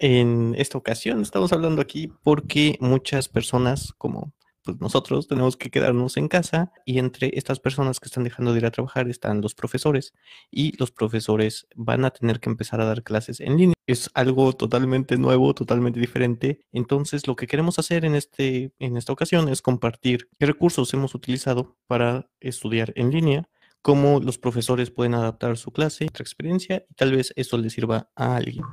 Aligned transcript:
En 0.00 0.54
esta 0.58 0.78
ocasión 0.78 1.22
estamos 1.22 1.52
hablando 1.52 1.80
aquí 1.82 2.12
porque 2.22 2.76
muchas 2.80 3.28
personas 3.28 3.92
como 3.98 4.32
pues 4.64 4.80
nosotros 4.80 5.28
tenemos 5.28 5.58
que 5.58 5.70
quedarnos 5.70 6.16
en 6.16 6.26
casa 6.26 6.72
y 6.86 6.98
entre 6.98 7.30
estas 7.34 7.60
personas 7.60 8.00
que 8.00 8.06
están 8.06 8.24
dejando 8.24 8.52
de 8.52 8.58
ir 8.60 8.66
a 8.66 8.70
trabajar 8.70 9.08
están 9.08 9.42
los 9.42 9.54
profesores 9.54 10.14
y 10.50 10.74
los 10.78 10.90
profesores 10.90 11.66
van 11.76 12.06
a 12.06 12.10
tener 12.10 12.40
que 12.40 12.48
empezar 12.48 12.80
a 12.80 12.86
dar 12.86 13.02
clases 13.02 13.40
en 13.40 13.58
línea. 13.58 13.74
Es 13.86 14.10
algo 14.14 14.54
totalmente 14.54 15.18
nuevo, 15.18 15.54
totalmente 15.54 16.00
diferente. 16.00 16.60
Entonces 16.72 17.26
lo 17.26 17.36
que 17.36 17.46
queremos 17.46 17.78
hacer 17.78 18.06
en, 18.06 18.14
este, 18.14 18.72
en 18.78 18.96
esta 18.96 19.12
ocasión 19.12 19.50
es 19.50 19.60
compartir 19.60 20.30
qué 20.38 20.46
recursos 20.46 20.94
hemos 20.94 21.14
utilizado 21.14 21.76
para 21.86 22.30
estudiar 22.40 22.94
en 22.96 23.10
línea 23.10 23.48
cómo 23.82 24.18
los 24.18 24.38
profesores 24.38 24.90
pueden 24.90 25.12
adaptar 25.12 25.58
su 25.58 25.70
clase, 25.70 26.04
nuestra 26.04 26.22
experiencia 26.22 26.86
y 26.88 26.94
tal 26.94 27.12
vez 27.12 27.34
eso 27.36 27.58
le 27.58 27.68
sirva 27.68 28.08
a 28.16 28.36
alguien. 28.36 28.64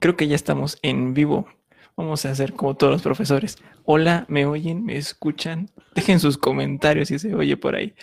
Creo 0.00 0.16
que 0.16 0.28
ya 0.28 0.34
estamos 0.34 0.78
en 0.82 1.12
vivo. 1.12 1.46
Vamos 1.94 2.24
a 2.24 2.30
hacer 2.30 2.54
como 2.54 2.74
todos 2.74 2.90
los 2.90 3.02
profesores. 3.02 3.58
Hola, 3.84 4.24
¿me 4.28 4.46
oyen? 4.46 4.82
¿Me 4.82 4.96
escuchan? 4.96 5.70
Dejen 5.94 6.18
sus 6.20 6.38
comentarios 6.38 7.08
si 7.08 7.18
se 7.18 7.34
oye 7.34 7.58
por 7.58 7.76
ahí. 7.76 7.94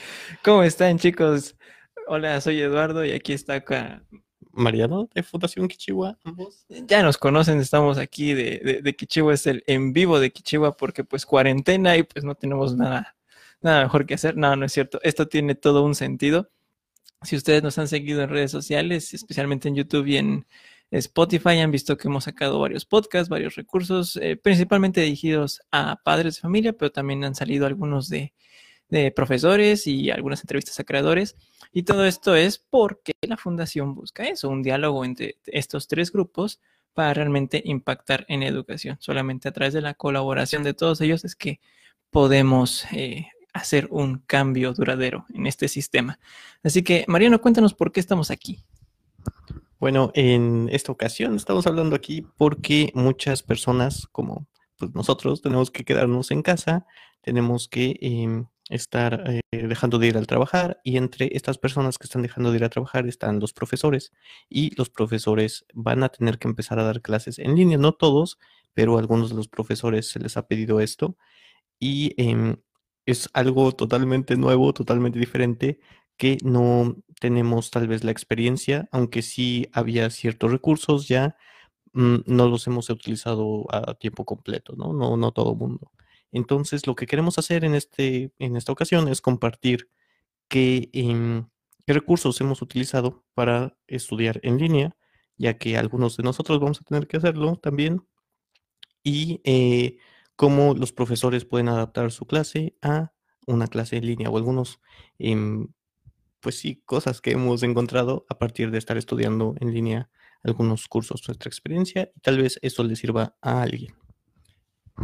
¿Cómo 0.43 0.61
están, 0.61 0.99
chicos? 0.99 1.55
Hola, 2.07 2.39
soy 2.39 2.61
Eduardo 2.61 3.03
y 3.03 3.13
aquí 3.13 3.33
está 3.33 3.55
acá 3.55 4.03
Mariano 4.51 5.09
de 5.13 5.23
Fundación 5.23 5.67
Kichiwa, 5.67 6.19
Ya 6.69 7.01
nos 7.01 7.17
conocen, 7.17 7.59
estamos 7.59 7.97
aquí 7.97 8.33
de, 8.35 8.61
de, 8.63 8.81
de 8.83 8.95
Kichiwa, 8.95 9.33
es 9.33 9.47
el 9.47 9.63
en 9.65 9.91
vivo 9.91 10.19
de 10.19 10.31
Kichiwa 10.31 10.77
porque 10.77 11.03
pues 11.03 11.25
cuarentena 11.25 11.97
y 11.97 12.03
pues 12.03 12.23
no 12.23 12.35
tenemos 12.35 12.75
nada, 12.75 13.15
nada 13.61 13.81
mejor 13.81 14.05
que 14.05 14.13
hacer. 14.13 14.37
No, 14.37 14.55
no 14.55 14.67
es 14.67 14.71
cierto. 14.71 14.99
Esto 15.01 15.27
tiene 15.27 15.55
todo 15.55 15.83
un 15.83 15.95
sentido. 15.95 16.51
Si 17.23 17.35
ustedes 17.35 17.63
nos 17.63 17.79
han 17.79 17.87
seguido 17.87 18.21
en 18.21 18.29
redes 18.29 18.51
sociales, 18.51 19.15
especialmente 19.15 19.67
en 19.67 19.75
YouTube 19.75 20.05
y 20.05 20.17
en 20.17 20.45
Spotify, 20.91 21.59
han 21.59 21.71
visto 21.71 21.97
que 21.97 22.07
hemos 22.07 22.23
sacado 22.23 22.59
varios 22.59 22.85
podcasts, 22.85 23.29
varios 23.29 23.55
recursos, 23.55 24.17
eh, 24.17 24.37
principalmente 24.37 25.01
dirigidos 25.01 25.61
a 25.71 25.97
padres 26.03 26.35
de 26.35 26.41
familia, 26.41 26.73
pero 26.73 26.91
también 26.91 27.23
han 27.23 27.35
salido 27.35 27.65
algunos 27.65 28.09
de, 28.09 28.33
profesores 29.15 29.85
y 29.85 30.11
algunas 30.11 30.39
entrevistas 30.41 30.79
a 30.79 30.85
creadores. 30.85 31.35
Y 31.73 31.83
todo 31.83 32.05
esto 32.05 32.35
es 32.35 32.57
porque 32.57 33.11
la 33.21 33.35
fundación 33.35 33.95
busca 33.95 34.23
eso, 34.23 34.47
un 34.47 34.63
diálogo 34.63 35.03
entre 35.03 35.35
estos 35.45 35.89
tres 35.89 36.09
grupos 36.09 36.61
para 36.93 37.13
realmente 37.13 37.61
impactar 37.65 38.25
en 38.29 38.43
educación. 38.43 38.95
Solamente 39.01 39.49
a 39.49 39.51
través 39.51 39.73
de 39.73 39.81
la 39.81 39.93
colaboración 39.93 40.63
de 40.63 40.73
todos 40.73 41.01
ellos 41.01 41.25
es 41.25 41.35
que 41.35 41.59
podemos 42.11 42.85
eh, 42.93 43.27
hacer 43.51 43.87
un 43.91 44.19
cambio 44.19 44.71
duradero 44.73 45.25
en 45.33 45.47
este 45.47 45.67
sistema. 45.67 46.17
Así 46.63 46.81
que, 46.81 47.03
Mariano, 47.07 47.41
cuéntanos 47.41 47.73
por 47.73 47.91
qué 47.91 47.99
estamos 47.99 48.31
aquí. 48.31 48.63
Bueno, 49.79 50.11
en 50.15 50.69
esta 50.71 50.91
ocasión 50.91 51.35
estamos 51.35 51.67
hablando 51.67 51.95
aquí 51.95 52.25
porque 52.37 52.91
muchas 52.95 53.43
personas 53.43 54.07
como 54.11 54.47
pues, 54.77 54.93
nosotros 54.95 55.41
tenemos 55.43 55.69
que 55.69 55.85
quedarnos 55.85 56.31
en 56.31 56.41
casa, 56.41 56.87
tenemos 57.21 57.67
que 57.67 57.95
em, 58.01 58.47
estar 58.69 59.23
eh, 59.27 59.41
dejando 59.51 59.99
de 59.99 60.07
ir 60.07 60.17
al 60.17 60.25
trabajar 60.25 60.79
y 60.83 60.97
entre 60.97 61.29
estas 61.33 61.59
personas 61.59 61.99
que 61.99 62.05
están 62.05 62.23
dejando 62.23 62.49
de 62.51 62.57
ir 62.57 62.63
a 62.63 62.69
trabajar 62.69 63.07
están 63.07 63.39
los 63.39 63.53
profesores 63.53 64.11
y 64.49 64.75
los 64.75 64.89
profesores 64.89 65.65
van 65.73 66.03
a 66.03 66.09
tener 66.09 66.39
que 66.39 66.47
empezar 66.47 66.79
a 66.79 66.83
dar 66.83 67.01
clases 67.03 67.37
en 67.37 67.55
línea, 67.55 67.77
no 67.77 67.91
todos, 67.93 68.39
pero 68.73 68.97
a 68.97 68.99
algunos 68.99 69.29
de 69.29 69.35
los 69.35 69.47
profesores 69.47 70.09
se 70.09 70.19
les 70.19 70.37
ha 70.37 70.47
pedido 70.47 70.79
esto 70.79 71.17
y 71.79 72.15
em, 72.17 72.57
es 73.05 73.29
algo 73.33 73.71
totalmente 73.73 74.37
nuevo, 74.37 74.73
totalmente 74.73 75.19
diferente, 75.19 75.79
que 76.17 76.37
no 76.43 76.97
tenemos 77.19 77.71
tal 77.71 77.87
vez 77.87 78.03
la 78.03 78.11
experiencia, 78.11 78.89
aunque 78.91 79.21
sí 79.21 79.67
había 79.73 80.09
ciertos 80.09 80.51
recursos 80.51 81.07
ya, 81.07 81.37
mm, 81.93 82.17
no 82.27 82.47
los 82.49 82.67
hemos 82.67 82.89
utilizado 82.89 83.65
a 83.73 83.95
tiempo 83.95 84.25
completo, 84.25 84.75
¿no? 84.77 84.93
No, 84.93 85.31
todo 85.33 85.55
mundo. 85.55 85.91
Entonces, 86.31 86.87
lo 86.87 86.95
que 86.95 87.07
queremos 87.07 87.37
hacer 87.39 87.63
en, 87.65 87.75
este, 87.75 88.33
en 88.39 88.55
esta 88.57 88.71
ocasión 88.73 89.07
es 89.09 89.21
compartir 89.21 89.89
qué, 90.49 90.89
em, 90.93 91.47
qué 91.85 91.93
recursos 91.93 92.39
hemos 92.41 92.61
utilizado 92.61 93.25
para 93.35 93.77
estudiar 93.87 94.39
en 94.43 94.57
línea, 94.59 94.97
ya 95.37 95.57
que 95.57 95.77
algunos 95.77 96.17
de 96.17 96.23
nosotros 96.23 96.59
vamos 96.59 96.81
a 96.81 96.83
tener 96.85 97.07
que 97.07 97.17
hacerlo 97.17 97.57
también, 97.57 98.03
y 99.03 99.41
eh, 99.45 99.97
cómo 100.35 100.73
los 100.75 100.91
profesores 100.93 101.45
pueden 101.45 101.69
adaptar 101.69 102.11
su 102.11 102.25
clase 102.25 102.75
a 102.81 103.13
una 103.47 103.67
clase 103.67 103.97
en 103.97 104.05
línea 104.05 104.29
o 104.29 104.37
algunos, 104.37 104.79
em, 105.19 105.69
pues 106.39 106.57
sí, 106.57 106.81
cosas 106.85 107.21
que 107.21 107.31
hemos 107.31 107.63
encontrado 107.63 108.25
a 108.29 108.37
partir 108.37 108.71
de 108.71 108.77
estar 108.77 108.97
estudiando 108.97 109.55
en 109.59 109.73
línea 109.73 110.09
algunos 110.43 110.87
cursos, 110.87 111.23
nuestra 111.27 111.49
experiencia, 111.49 112.11
y 112.15 112.19
tal 112.19 112.41
vez 112.41 112.59
eso 112.61 112.83
le 112.83 112.95
sirva 112.95 113.35
a 113.41 113.61
alguien. 113.61 113.95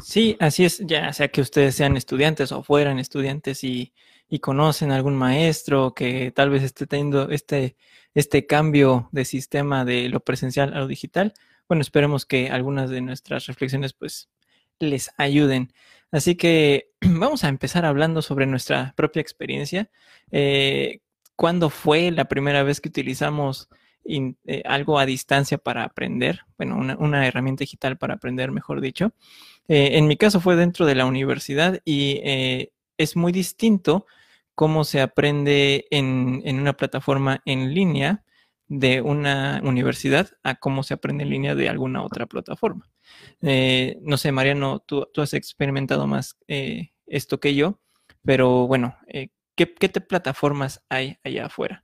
Sí, 0.02 0.38
así 0.40 0.66
es, 0.66 0.80
ya 0.86 1.14
sea 1.14 1.28
que 1.28 1.42
ustedes 1.42 1.76
sean 1.76 1.98
estudiantes 1.98 2.52
o 2.52 2.64
fueran 2.64 2.98
estudiantes 2.98 3.64
y, 3.64 3.94
y 4.28 4.40
conocen 4.40 4.92
algún 4.92 5.16
maestro 5.16 5.94
que 5.94 6.32
tal 6.32 6.50
vez 6.50 6.64
esté 6.64 6.88
teniendo 6.88 7.30
este, 7.30 7.78
este 8.16 8.48
cambio 8.48 9.10
de 9.12 9.26
sistema 9.26 9.86
de 9.86 10.10
lo 10.10 10.22
presencial 10.22 10.74
a 10.74 10.80
lo 10.80 10.88
digital, 10.88 11.34
bueno, 11.68 11.82
esperemos 11.82 12.26
que 12.26 12.50
algunas 12.50 12.90
de 12.90 13.02
nuestras 13.02 13.46
reflexiones 13.46 13.94
pues 13.94 14.30
les 14.80 15.12
ayuden. 15.18 15.74
Así 16.12 16.36
que 16.36 16.90
vamos 17.02 17.44
a 17.44 17.50
empezar 17.50 17.86
hablando 17.86 18.22
sobre 18.22 18.46
nuestra 18.46 18.94
propia 18.96 19.22
experiencia. 19.22 19.90
Eh, 20.32 21.02
¿Cuándo 21.36 21.70
fue 21.70 22.12
la 22.12 22.26
primera 22.26 22.64
vez 22.64 22.82
que 22.82 22.90
utilizamos 22.90 23.70
eh, 24.06 24.64
algo 24.66 25.00
a 25.00 25.06
distancia 25.06 25.58
para 25.58 25.84
aprender? 25.84 26.42
Bueno, 26.58 26.78
una, 26.78 27.28
herramienta 27.28 27.62
digital 27.62 27.98
para 27.98 28.16
aprender, 28.16 28.52
mejor 28.52 28.82
dicho. 28.82 29.14
Eh, 29.68 29.98
en 29.98 30.08
mi 30.08 30.18
caso 30.18 30.40
fue 30.42 30.56
dentro 30.56 30.86
de 30.86 30.96
la 30.96 31.06
universidad 31.06 31.82
y 31.86 32.22
es 32.98 33.16
muy 33.16 33.32
distinto 33.32 34.06
cómo 34.56 34.84
se 34.84 35.02
aprende 35.02 35.88
en, 35.90 36.42
una 36.60 36.74
plataforma 36.74 37.42
en 37.46 37.74
línea 37.74 38.24
de 38.68 39.02
una 39.02 39.62
universidad 39.64 40.32
a 40.44 40.56
cómo 40.56 40.84
se 40.84 40.94
aprende 40.94 41.24
en 41.24 41.30
línea 41.30 41.56
de 41.56 41.70
alguna 41.70 42.04
otra 42.04 42.26
plataforma. 42.26 42.90
Eh, 43.42 43.98
no 44.02 44.18
sé, 44.18 44.32
Mariano, 44.32 44.80
tú, 44.80 45.08
has 45.18 45.34
experimentado 45.34 46.08
más 46.08 46.38
eh, 46.48 46.92
esto 47.06 47.40
que 47.40 47.56
yo, 47.56 47.80
pero 48.24 48.68
bueno, 48.68 48.96
eh, 49.08 49.30
¿qué, 49.56 49.68
plataformas 49.68 50.84
hay 50.90 51.18
allá 51.24 51.48
afuera? 51.48 51.84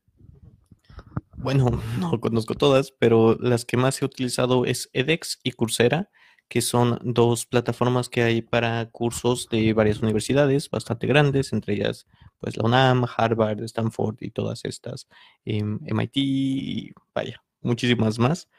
Bueno, 1.38 1.81
no 2.00 2.19
conozco 2.19 2.56
todas, 2.56 2.91
pero 2.91 3.38
las 3.40 3.66
que 3.66 3.78
más 3.78 4.02
he 4.02 4.06
utilizado 4.06 4.66
es 4.66 4.90
edX 4.94 5.40
y 5.44 5.52
Coursera, 5.52 6.09
que 6.50 6.62
son 6.62 7.00
dos 7.03 7.46
plataformas 7.46 8.09
que 8.09 8.24
hay 8.24 8.41
para 8.41 8.90
cursos 8.90 9.47
de 9.50 9.72
varias 9.74 10.02
universidades 10.02 10.69
bastante 10.69 11.08
grandes, 11.08 11.53
entre 11.53 11.75
ellas 11.75 12.08
pues 12.40 12.58
la 12.58 12.63
UNAM, 12.63 13.06
Harvard, 13.18 13.63
Stanford 13.63 14.18
y 14.19 14.31
todas 14.31 14.66
estas, 14.66 15.08
MIT 15.46 16.18
y 16.18 16.91
vaya, 17.13 17.44
muchísimas 17.62 18.18
más. 18.18 18.50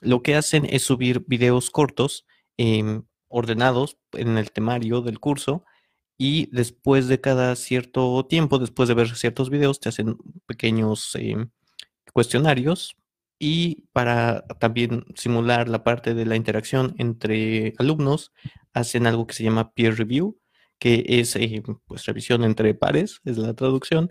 Lo 0.00 0.22
que 0.22 0.34
hacen 0.34 0.66
es 0.68 0.82
subir 0.82 1.24
videos 1.26 1.70
cortos 1.70 2.26
em, 2.56 3.04
ordenados 3.28 3.96
en 4.12 4.36
el 4.38 4.50
temario 4.52 5.00
del 5.00 5.18
curso 5.20 5.64
y 6.18 6.48
después 6.52 7.08
de 7.08 7.20
cada 7.20 7.56
cierto 7.56 8.26
tiempo, 8.26 8.58
después 8.58 8.88
de 8.88 8.94
ver 8.96 9.16
ciertos 9.16 9.50
videos, 9.50 9.80
te 9.80 9.88
hacen 9.88 10.18
pequeños 10.46 11.14
em, 11.14 11.50
cuestionarios 12.12 12.96
y 13.38 13.84
para 13.92 14.42
también 14.58 15.06
simular 15.14 15.68
la 15.68 15.84
parte 15.84 16.14
de 16.14 16.26
la 16.26 16.36
interacción 16.36 16.94
entre 16.98 17.74
alumnos, 17.78 18.32
hacen 18.74 19.06
algo 19.06 19.26
que 19.26 19.34
se 19.34 19.44
llama 19.44 19.72
peer 19.72 19.96
review, 19.96 20.38
que 20.78 21.04
es 21.06 21.36
eh, 21.36 21.62
pues 21.86 22.04
revisión 22.06 22.44
entre 22.44 22.74
pares, 22.74 23.20
es 23.24 23.38
la 23.38 23.54
traducción, 23.54 24.10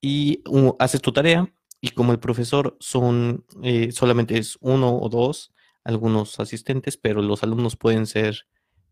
y 0.00 0.42
haces 0.80 1.00
tu 1.02 1.12
tarea 1.12 1.52
y 1.80 1.90
como 1.90 2.12
el 2.12 2.18
profesor 2.18 2.76
son 2.80 3.44
eh, 3.62 3.92
solamente 3.92 4.38
es 4.38 4.58
uno 4.60 4.98
o 4.98 5.08
dos, 5.08 5.52
algunos 5.84 6.40
asistentes, 6.40 6.96
pero 6.96 7.22
los 7.22 7.42
alumnos 7.42 7.76
pueden 7.76 8.06
ser 8.06 8.46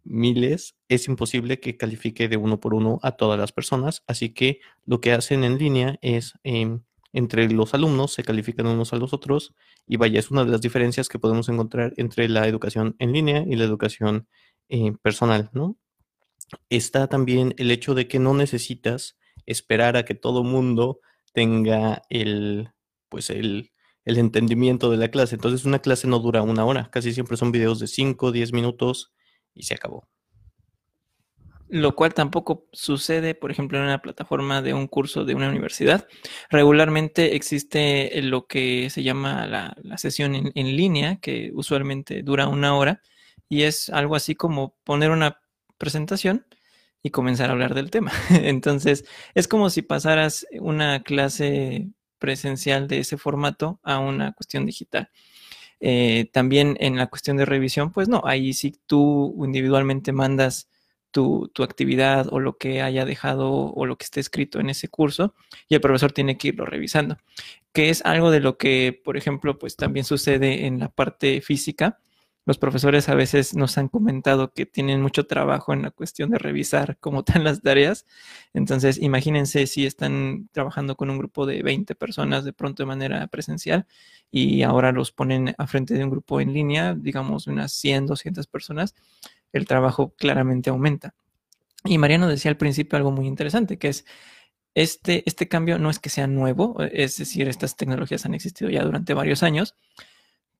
miles, 0.04 0.76
es 0.88 1.08
imposible 1.08 1.60
que 1.60 1.76
califique 1.76 2.28
de 2.28 2.36
uno 2.36 2.60
por 2.60 2.74
uno 2.74 2.98
a 3.02 3.12
todas 3.12 3.38
las 3.38 3.52
personas, 3.52 4.02
así 4.06 4.30
que 4.34 4.60
lo 4.84 5.00
que 5.00 5.12
hacen 5.12 5.44
en 5.44 5.58
línea 5.58 5.98
es 6.02 6.34
em, 6.42 6.82
entre 7.12 7.50
los 7.50 7.74
alumnos 7.74 8.12
se 8.12 8.24
califican 8.24 8.66
unos 8.66 8.92
a 8.92 8.96
los 8.96 9.12
otros 9.12 9.54
y 9.86 9.96
vaya, 9.96 10.18
es 10.18 10.30
una 10.30 10.44
de 10.44 10.50
las 10.50 10.60
diferencias 10.60 11.08
que 11.08 11.18
podemos 11.18 11.48
encontrar 11.48 11.92
entre 11.96 12.28
la 12.28 12.46
educación 12.48 12.96
en 12.98 13.12
línea 13.12 13.44
y 13.46 13.56
la 13.56 13.64
educación 13.64 14.28
eh, 14.68 14.92
personal, 15.02 15.50
¿no? 15.52 15.76
Está 16.70 17.08
también 17.08 17.54
el 17.58 17.70
hecho 17.70 17.94
de 17.94 18.08
que 18.08 18.18
no 18.18 18.34
necesitas 18.34 19.18
esperar 19.46 19.96
a 19.96 20.04
que 20.04 20.14
todo 20.14 20.44
mundo 20.44 21.00
tenga 21.32 22.02
el, 22.08 22.70
pues 23.08 23.30
el, 23.30 23.72
el 24.04 24.18
entendimiento 24.18 24.90
de 24.90 24.96
la 24.98 25.10
clase. 25.10 25.34
Entonces 25.34 25.64
una 25.64 25.80
clase 25.80 26.08
no 26.08 26.18
dura 26.18 26.42
una 26.42 26.64
hora, 26.64 26.90
casi 26.90 27.12
siempre 27.12 27.36
son 27.36 27.52
videos 27.52 27.78
de 27.78 27.86
5, 27.86 28.32
10 28.32 28.52
minutos 28.52 29.12
y 29.54 29.64
se 29.64 29.74
acabó. 29.74 30.08
lo 31.68 31.96
cual 31.96 32.12
tampoco 32.12 32.68
sucede, 32.72 33.34
por 33.34 33.50
ejemplo, 33.50 33.78
en 33.78 33.84
una 33.84 34.02
plataforma 34.02 34.60
de 34.60 34.74
un 34.74 34.86
curso 34.86 35.24
de 35.24 35.34
una 35.34 35.48
universidad. 35.48 36.06
Regularmente 36.50 37.34
existe 37.34 38.20
lo 38.22 38.46
que 38.46 38.90
se 38.90 39.02
llama 39.02 39.46
la, 39.46 39.74
sesión 39.96 40.34
en, 40.34 40.52
en, 40.54 40.76
línea, 40.76 41.16
que 41.16 41.50
usualmente 41.54 42.22
dura 42.22 42.46
una 42.48 42.76
hora, 42.76 43.00
y 43.48 43.62
es 43.62 43.88
algo 43.88 44.16
así 44.16 44.34
como 44.34 44.76
poner 44.84 45.10
una 45.10 45.40
presentación 45.78 46.46
y 47.02 47.10
comenzar 47.10 47.50
a 47.50 47.52
hablar 47.52 47.74
del 47.74 47.90
tema. 47.90 48.12
Entonces, 48.30 49.04
es 49.34 49.48
como 49.48 49.70
si 49.70 49.82
pasaras 49.82 50.46
una 50.60 51.02
clase 51.02 51.90
presencial 52.18 52.86
de 52.86 53.00
ese 53.00 53.18
formato 53.18 53.80
a 53.82 53.98
una 53.98 54.32
cuestión 54.32 54.64
digital. 54.64 55.10
Eh, 55.84 56.30
también 56.32 56.76
en 56.78 56.96
la 56.96 57.08
cuestión 57.08 57.36
de 57.36 57.44
revisión, 57.44 57.90
pues 57.90 58.08
no, 58.08 58.22
ahí 58.24 58.52
sí 58.52 58.78
tú 58.86 59.34
individualmente 59.44 60.12
mandas 60.12 60.68
tu, 61.10 61.50
actividad 61.58 62.28
o 62.30 62.38
lo 62.38 62.56
que 62.56 62.82
haya 62.82 63.04
dejado 63.04 63.50
o 63.50 63.84
lo 63.84 63.98
que 63.98 64.04
esté 64.04 64.20
escrito 64.20 64.60
en 64.60 64.70
ese 64.70 64.86
curso 64.86 65.34
y 65.68 65.74
el 65.74 65.80
profesor 65.80 66.12
tiene 66.12 66.38
que 66.38 66.48
irlo 66.48 66.66
revisando, 66.66 67.18
que 67.72 67.90
es 67.90 68.00
algo 68.04 68.30
de 68.30 68.38
lo 68.38 68.56
que, 68.58 69.00
por 69.04 69.16
ejemplo, 69.16 69.58
pues 69.58 69.74
también 69.74 70.04
sucede 70.04 70.66
en 70.66 70.78
la 70.78 70.88
parte 70.88 71.40
física 71.40 71.98
los 72.44 72.58
profesores 72.58 73.08
a 73.08 73.14
veces 73.14 73.54
nos 73.54 73.78
han 73.78 73.88
comentado 73.88 74.52
que 74.52 74.66
tienen 74.66 75.00
mucho 75.00 75.26
trabajo 75.26 75.72
en 75.72 75.82
la 75.82 75.90
cuestión 75.90 76.30
de 76.30 76.38
revisar 76.38 76.98
cómo 76.98 77.20
están 77.20 77.44
las 77.44 77.62
tareas. 77.62 78.06
Entonces, 78.52 79.00
imagínense 79.00 79.66
si 79.66 79.86
están 79.86 80.48
trabajando 80.52 80.96
con 80.96 81.10
un 81.10 81.18
grupo 81.18 81.46
de 81.46 81.62
20 81.62 81.94
personas 81.94 82.44
de 82.44 82.52
pronto 82.52 82.82
de 82.82 82.88
manera 82.88 83.26
presencial 83.28 83.86
y 84.30 84.62
ahora 84.62 84.92
los 84.92 85.12
ponen 85.12 85.54
a 85.56 85.66
frente 85.66 85.94
de 85.94 86.04
un 86.04 86.10
grupo 86.10 86.40
en 86.40 86.52
línea, 86.52 86.94
digamos 86.94 87.46
unas 87.46 87.72
100, 87.72 88.06
200 88.06 88.46
personas, 88.46 88.94
el 89.52 89.66
trabajo 89.66 90.14
claramente 90.16 90.70
aumenta. 90.70 91.14
Y 91.84 91.98
Mariano 91.98 92.28
decía 92.28 92.50
al 92.50 92.56
principio 92.56 92.96
algo 92.96 93.10
muy 93.10 93.26
interesante, 93.26 93.78
que 93.78 93.88
es 93.88 94.04
este, 94.74 95.22
este 95.26 95.48
cambio 95.48 95.78
no 95.78 95.90
es 95.90 95.98
que 95.98 96.08
sea 96.08 96.26
nuevo, 96.26 96.80
es 96.80 97.18
decir, 97.18 97.48
estas 97.48 97.76
tecnologías 97.76 98.24
han 98.24 98.34
existido 98.34 98.70
ya 98.70 98.82
durante 98.84 99.14
varios 99.14 99.42
años, 99.42 99.74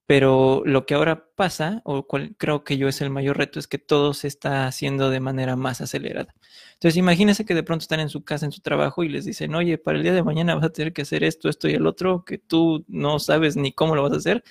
pero 0.06 0.62
lo 0.66 0.84
que 0.84 0.94
ahora 0.94 1.26
pasa, 1.36 1.80
o 1.84 2.06
cual 2.06 2.34
creo 2.36 2.64
que 2.64 2.76
yo 2.76 2.88
es 2.88 3.00
el 3.00 3.10
mayor 3.10 3.38
reto, 3.38 3.58
es 3.58 3.66
que 3.68 3.78
todo 3.78 4.14
se 4.14 4.28
está 4.28 4.66
haciendo 4.66 5.10
de 5.10 5.20
manera 5.20 5.56
más 5.56 5.80
acelerada. 5.80 6.34
Entonces, 6.74 6.96
imagínense 6.96 7.44
que 7.44 7.54
de 7.54 7.62
pronto 7.62 7.82
están 7.82 8.00
en 8.00 8.08
su 8.08 8.24
casa, 8.24 8.46
en 8.46 8.52
su 8.52 8.60
trabajo, 8.60 9.04
y 9.04 9.08
les 9.08 9.24
dicen, 9.24 9.54
oye, 9.54 9.78
para 9.78 9.98
el 9.98 10.02
día 10.02 10.12
de 10.12 10.22
mañana 10.22 10.54
vas 10.54 10.64
a 10.64 10.72
tener 10.72 10.92
que 10.92 11.02
hacer 11.02 11.24
esto, 11.24 11.48
esto 11.48 11.68
y 11.68 11.74
el 11.74 11.86
otro, 11.86 12.24
que 12.24 12.38
tú 12.38 12.84
no 12.88 13.18
sabes 13.20 13.56
ni 13.56 13.72
cómo 13.72 13.94
lo 13.96 14.02
vas 14.02 14.12
a 14.12 14.16
hacer, 14.16 14.44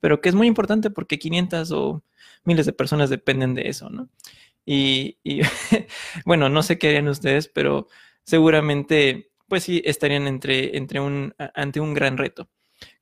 pero 0.00 0.20
que 0.20 0.28
es 0.28 0.34
muy 0.34 0.46
importante 0.46 0.90
porque 0.90 1.18
500 1.18 1.70
o 1.72 2.04
miles 2.44 2.66
de 2.66 2.72
personas 2.72 3.10
dependen 3.10 3.54
de 3.54 3.68
eso, 3.68 3.90
¿no? 3.90 4.08
Y, 4.66 5.18
y 5.24 5.40
bueno, 6.26 6.48
no 6.48 6.62
sé 6.62 6.78
qué 6.78 6.88
harían 6.88 7.08
ustedes, 7.08 7.48
pero 7.48 7.88
seguramente, 8.24 9.30
pues 9.48 9.64
sí, 9.64 9.82
estarían 9.84 10.26
entre, 10.26 10.76
entre 10.76 11.00
un, 11.00 11.34
ante 11.54 11.80
un 11.80 11.94
gran 11.94 12.18
reto. 12.18 12.50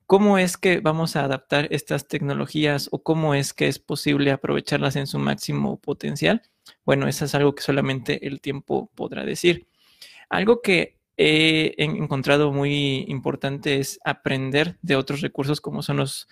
¿Cómo 0.06 0.38
es 0.38 0.56
que 0.56 0.78
vamos 0.78 1.16
a 1.16 1.24
adaptar 1.24 1.66
estas 1.72 2.06
tecnologías 2.06 2.88
o 2.92 3.02
cómo 3.02 3.34
es 3.34 3.52
que 3.52 3.66
es 3.66 3.80
posible 3.80 4.30
aprovecharlas 4.30 4.94
en 4.94 5.08
su 5.08 5.18
máximo 5.18 5.80
potencial? 5.80 6.42
Bueno, 6.84 7.08
eso 7.08 7.24
es 7.24 7.34
algo 7.34 7.56
que 7.56 7.62
solamente 7.62 8.26
el 8.26 8.40
tiempo 8.40 8.88
podrá 8.94 9.24
decir. 9.24 9.66
Algo 10.28 10.62
que 10.62 10.98
he 11.16 11.74
encontrado 11.78 12.52
muy 12.52 13.04
importante 13.08 13.80
es 13.80 13.98
aprender 14.04 14.78
de 14.80 14.94
otros 14.94 15.22
recursos 15.22 15.60
como 15.60 15.82
son 15.82 15.96
los, 15.96 16.28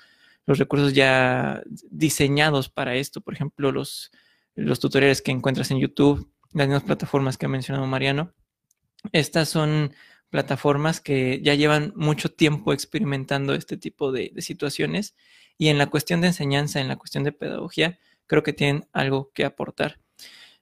los 0.47 0.59
recursos 0.59 0.93
ya 0.93 1.61
diseñados 1.91 2.69
para 2.69 2.95
esto. 2.95 3.23
Por 3.23 3.35
ejemplo, 3.35 3.73
los, 3.73 4.13
los 4.55 4.79
tutoriales 4.79 5.21
que 5.21 5.33
encuentras 5.33 5.73
en 5.73 5.81
YouTube, 5.81 6.31
las 6.53 6.69
mismas 6.69 6.85
plataformas 6.85 7.37
que 7.37 7.47
ha 7.47 7.49
mencionado 7.49 7.87
Mariano. 7.89 8.33
Estas 9.13 9.49
son 9.49 9.93
plataformas 10.35 11.01
que 11.01 11.41
ya 11.45 11.55
llevan 11.55 11.93
mucho 11.95 12.29
tiempo 12.29 12.73
experimentando 12.73 13.55
este 13.55 13.77
tipo 13.77 14.11
de, 14.11 14.33
situaciones 14.39 15.15
y 15.59 15.69
en 15.69 15.79
la 15.79 15.87
cuestión 15.87 16.21
de 16.21 16.27
enseñanza, 16.27 16.81
en 16.81 16.89
la 16.89 16.97
cuestión 16.97 17.23
de 17.23 17.31
pedagogía, 17.31 18.01
creo 18.27 18.43
que 18.43 18.53
tienen 18.53 18.85
algo 18.93 19.31
que 19.33 19.45
aportar. 19.45 20.01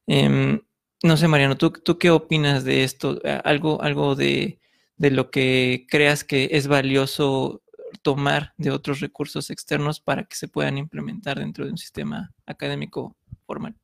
Em, 0.07 0.61
no 1.03 1.17
sé, 1.17 1.27
Mariano, 1.27 1.57
¿tú, 1.57 1.71
¿tú, 1.71 1.97
qué 1.97 2.11
opinas 2.11 2.65
de 2.65 2.85
esto? 2.85 3.19
¿Algo, 3.45 3.81
algo 3.81 4.15
de, 4.15 4.61
de 4.99 5.11
lo 5.11 5.31
que 5.31 5.87
creas 5.89 6.23
que 6.23 6.51
es 6.53 6.69
valioso 6.69 7.63
tomar 8.03 8.53
de 8.59 8.73
otros 8.73 9.01
recursos 9.01 9.49
externos 9.49 10.01
para 10.01 10.25
que 10.25 10.37
se 10.37 10.49
puedan 10.49 10.77
implementar 10.77 11.39
dentro 11.39 11.65
de 11.65 11.71
un 11.71 11.79
sistema 11.79 12.31
académico 12.45 13.17
formal? 13.47 13.75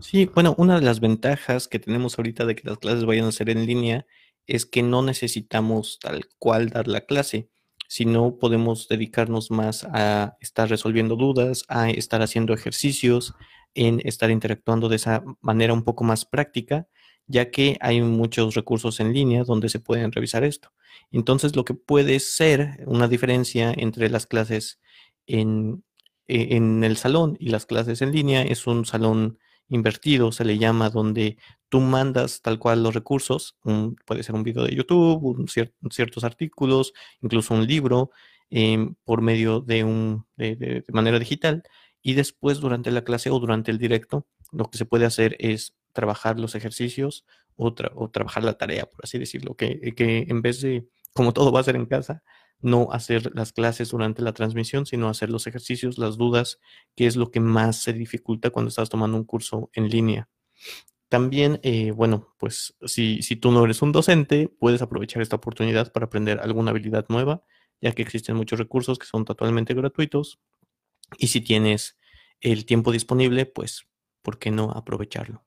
Sí, 0.00 0.28
bueno, 0.34 0.56
una 0.58 0.80
de 0.80 0.84
las 0.84 0.98
ventajas 0.98 1.68
que 1.68 1.78
tenemos 1.78 2.18
ahorita 2.18 2.46
de 2.46 2.56
que 2.56 2.68
las 2.68 2.78
clases 2.78 3.04
vayan 3.04 3.26
a 3.26 3.32
ser 3.32 3.48
en 3.50 3.64
línea 3.64 4.06
es 4.46 4.66
que 4.66 4.82
no 4.82 5.02
necesitamos 5.02 5.98
tal 6.00 6.26
cual 6.38 6.70
dar 6.70 6.88
la 6.88 7.02
clase, 7.02 7.48
sino 7.88 8.38
podemos 8.38 8.88
dedicarnos 8.88 9.50
más 9.50 9.84
a 9.84 10.36
estar 10.40 10.68
resolviendo 10.68 11.16
dudas, 11.16 11.64
a 11.68 11.90
estar 11.90 12.22
haciendo 12.22 12.52
ejercicios, 12.54 13.34
en 13.74 14.00
estar 14.04 14.30
interactuando 14.30 14.88
de 14.88 14.96
esa 14.96 15.22
manera 15.40 15.72
un 15.72 15.84
poco 15.84 16.04
más 16.04 16.24
práctica, 16.24 16.86
ya 17.26 17.50
que 17.50 17.76
hay 17.80 18.00
muchos 18.02 18.54
recursos 18.54 19.00
en 19.00 19.12
línea 19.12 19.44
donde 19.44 19.68
se 19.68 19.80
pueden 19.80 20.12
revisar 20.12 20.44
esto. 20.44 20.72
Entonces, 21.10 21.56
lo 21.56 21.64
que 21.64 21.74
puede 21.74 22.20
ser 22.20 22.84
una 22.86 23.08
diferencia 23.08 23.72
entre 23.76 24.10
las 24.10 24.26
clases 24.26 24.80
en, 25.26 25.84
e, 26.28 26.56
en 26.56 26.84
el 26.84 26.96
salón 26.96 27.36
y 27.40 27.48
las 27.48 27.66
clases 27.66 28.02
en 28.02 28.12
línea 28.12 28.42
es 28.42 28.66
un 28.66 28.84
salón 28.84 29.38
invertido, 29.68 30.32
se 30.32 30.44
le 30.44 30.58
llama, 30.58 30.90
donde 30.90 31.38
tú 31.68 31.80
mandas 31.80 32.42
tal 32.42 32.58
cual 32.58 32.82
los 32.82 32.94
recursos, 32.94 33.56
puede 34.06 34.22
ser 34.22 34.34
un 34.34 34.42
video 34.42 34.64
de 34.64 34.74
YouTube, 34.74 35.48
ciertos 35.90 36.24
artículos, 36.24 36.92
incluso 37.20 37.54
un 37.54 37.66
libro, 37.66 38.10
em, 38.50 38.94
por 39.04 39.22
medio 39.22 39.60
de, 39.60 39.84
un, 39.84 40.26
de, 40.36 40.84
manera 40.92 41.18
digital, 41.18 41.62
y 42.02 42.14
después 42.14 42.60
durante 42.60 42.90
la 42.90 43.02
clase 43.04 43.30
o 43.30 43.38
durante 43.38 43.70
el 43.70 43.78
directo, 43.78 44.26
lo 44.52 44.70
que 44.70 44.78
se 44.78 44.84
puede 44.84 45.06
hacer 45.06 45.36
es 45.40 45.74
trabajar 45.92 46.38
los 46.38 46.54
ejercicios 46.54 47.24
o, 47.56 47.74
o 47.94 48.10
trabajar 48.10 48.44
la 48.44 48.58
tarea, 48.58 48.86
por 48.86 49.00
así 49.04 49.18
decirlo, 49.18 49.56
que, 49.56 49.94
que 49.96 50.26
en 50.28 50.42
vez 50.42 50.60
de, 50.60 50.86
como 51.12 51.32
todo 51.32 51.52
va 51.52 51.60
a 51.60 51.64
ser 51.64 51.76
en 51.76 51.86
casa, 51.86 52.22
no 52.60 52.88
hacer 52.92 53.30
las 53.34 53.52
clases 53.52 53.90
durante 53.90 54.22
la 54.22 54.32
transmisión, 54.32 54.86
sino 54.86 55.08
hacer 55.08 55.30
los 55.30 55.46
ejercicios, 55.46 55.98
las 55.98 56.16
dudas, 56.16 56.60
que 56.96 57.06
es 57.06 57.16
lo 57.16 57.30
que 57.30 57.40
más 57.40 57.76
se 57.76 57.92
dificulta 57.92 58.50
cuando 58.50 58.68
estás 58.68 58.88
tomando 58.88 59.16
un 59.16 59.24
curso 59.24 59.70
en 59.74 59.88
línea. 59.88 60.28
También, 61.08 61.60
eh, 61.62 61.92
bueno, 61.92 62.34
pues 62.38 62.76
si, 62.86 63.22
si 63.22 63.36
tú 63.36 63.52
no 63.52 63.64
eres 63.64 63.82
un 63.82 63.92
docente, 63.92 64.48
puedes 64.48 64.82
aprovechar 64.82 65.22
esta 65.22 65.36
oportunidad 65.36 65.92
para 65.92 66.06
aprender 66.06 66.40
alguna 66.40 66.70
habilidad 66.70 67.06
nueva, 67.08 67.44
ya 67.80 67.92
que 67.92 68.02
existen 68.02 68.36
muchos 68.36 68.58
recursos 68.58 68.98
que 68.98 69.06
son 69.06 69.24
totalmente 69.24 69.74
gratuitos. 69.74 70.40
Y 71.18 71.28
si 71.28 71.40
tienes 71.40 71.98
el 72.40 72.64
tiempo 72.64 72.90
disponible, 72.92 73.46
pues, 73.46 73.86
¿por 74.22 74.38
qué 74.38 74.50
no 74.50 74.70
aprovecharlo? 74.70 75.44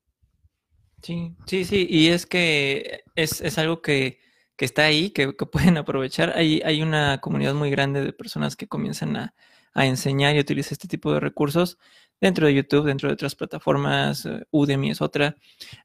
Sí, 1.01 1.35
sí, 1.45 1.65
sí, 1.65 1.87
y 1.89 2.07
es 2.07 2.25
que 2.25 3.03
es, 3.15 3.41
es 3.41 3.57
algo 3.57 3.81
que 3.81 4.19
que 4.57 4.65
está 4.65 4.85
ahí, 4.85 5.11
que, 5.11 5.31
pueden 5.33 5.77
aprovechar. 5.77 6.33
Hay, 6.35 6.61
hay 6.65 6.81
una 6.81 7.21
comunidad 7.21 7.53
muy 7.53 7.69
grande 7.69 8.01
de 8.03 8.11
personas 8.13 8.55
que 8.55 8.67
comienzan 8.67 9.15
a, 9.15 9.33
enseñar 9.75 10.35
y 10.35 10.39
utilizar 10.39 10.73
este 10.73 10.87
tipo 10.87 11.13
de 11.13 11.19
recursos 11.19 11.77
dentro 12.19 12.47
de 12.47 12.55
YouTube, 12.55 12.87
dentro 12.87 13.09
de 13.09 13.13
otras 13.13 13.35
plataformas, 13.35 14.25
eh, 14.25 14.43
Udemy 14.49 14.89
es 14.89 15.01
otra. 15.01 15.35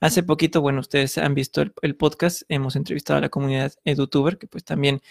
Hace 0.00 0.22
poquito, 0.22 0.62
bueno, 0.62 0.80
ustedes 0.80 1.18
han 1.18 1.34
visto 1.34 1.60
el, 1.82 1.96
podcast, 1.96 2.40
hemos 2.48 2.74
entrevistado 2.74 3.18
a 3.18 3.20
la 3.20 3.28
comunidad 3.28 3.74
EduTuber, 3.84 4.38
que 4.38 4.46
pues 4.46 4.64
también 4.64 5.02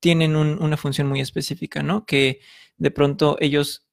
tienen 0.00 0.36
una 0.36 0.78
función 0.78 1.06
muy 1.06 1.20
específica, 1.20 1.82
¿no? 1.82 2.06
Que 2.06 2.40
de 2.78 2.90
pronto 2.90 3.36
ellos 3.40 3.84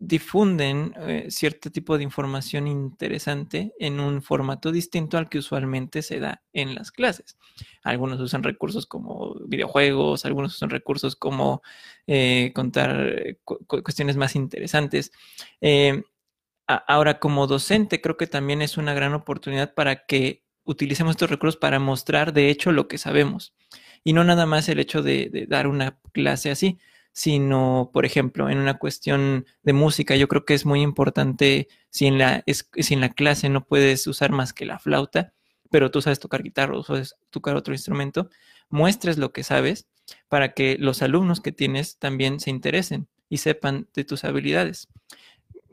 difunden 0.00 0.94
eh, 1.06 1.26
cierto 1.28 1.70
tipo 1.70 1.98
de 1.98 2.04
información 2.04 2.66
interesante 2.66 3.74
en 3.78 4.00
un 4.00 4.22
formato 4.22 4.72
distinto 4.72 5.18
al 5.18 5.28
que 5.28 5.38
usualmente 5.38 6.00
se 6.00 6.18
da 6.18 6.42
en 6.54 6.74
las 6.74 6.90
clases. 6.90 7.36
Algunos 7.82 8.18
usan 8.18 8.42
recursos 8.42 8.86
como 8.86 9.34
videojuegos, 9.46 10.24
algunos 10.24 10.56
usan 10.56 10.70
recursos 10.70 11.16
como 11.16 11.62
eh, 12.06 12.50
contar 12.54 13.08
eh, 13.08 13.38
cuestiones 13.44 14.16
más 14.16 14.34
interesantes. 14.36 15.12
ahora, 16.66 17.18
como 17.18 17.46
docente, 17.46 18.00
creo 18.00 18.16
que 18.16 18.26
también 18.26 18.62
es 18.62 18.78
una 18.78 18.94
gran 18.94 19.12
oportunidad 19.12 19.74
para 19.74 20.06
que 20.06 20.44
utilicemos 20.64 21.12
estos 21.12 21.30
recursos 21.30 21.58
para 21.58 21.78
mostrar 21.78 22.32
de 22.32 22.48
hecho 22.48 22.72
lo 22.72 22.88
que 22.88 22.96
sabemos 22.96 23.54
y 24.04 24.12
no 24.14 24.24
nada 24.24 24.46
más 24.46 24.68
el 24.68 24.78
hecho 24.78 25.02
de 25.02 25.46
dar 25.48 25.66
una 25.66 25.98
clase 26.12 26.50
así, 26.50 26.78
sino, 27.12 27.90
por 27.92 28.06
ejemplo, 28.06 28.48
en 28.50 28.58
una 28.58 28.78
cuestión 28.78 29.46
de 29.62 29.72
música, 29.72 30.16
yo 30.16 30.28
creo 30.28 30.44
que 30.44 30.54
es 30.54 30.64
muy 30.66 30.82
importante 30.82 31.68
si 31.90 32.06
en 32.06 32.18
la, 32.18 32.44
si 32.46 32.94
en 32.94 33.00
la 33.00 33.10
clase 33.10 33.48
no 33.48 33.66
puedes 33.66 34.06
usar 34.06 34.30
más 34.30 34.52
que 34.52 34.66
la 34.66 34.78
flauta, 34.78 35.32
pero 35.70 35.90
tú 35.90 36.02
sabes 36.02 36.20
tocar 36.20 36.42
guitarra 36.42 36.76
o 36.76 36.82
sabes 36.82 37.16
tocar 37.30 37.56
otro 37.56 37.74
instrumento, 37.74 38.28
muestres 38.68 39.18
lo 39.18 39.32
que 39.32 39.44
sabes 39.44 39.86
para 40.28 40.52
que 40.54 40.76
los 40.78 41.02
alumnos 41.02 41.40
que 41.40 41.52
tienes 41.52 41.98
también 41.98 42.40
se 42.40 42.50
interesen 42.50 43.08
y 43.28 43.38
sepan 43.38 43.88
de 43.94 44.04
tus 44.04 44.24
habilidades. 44.24 44.88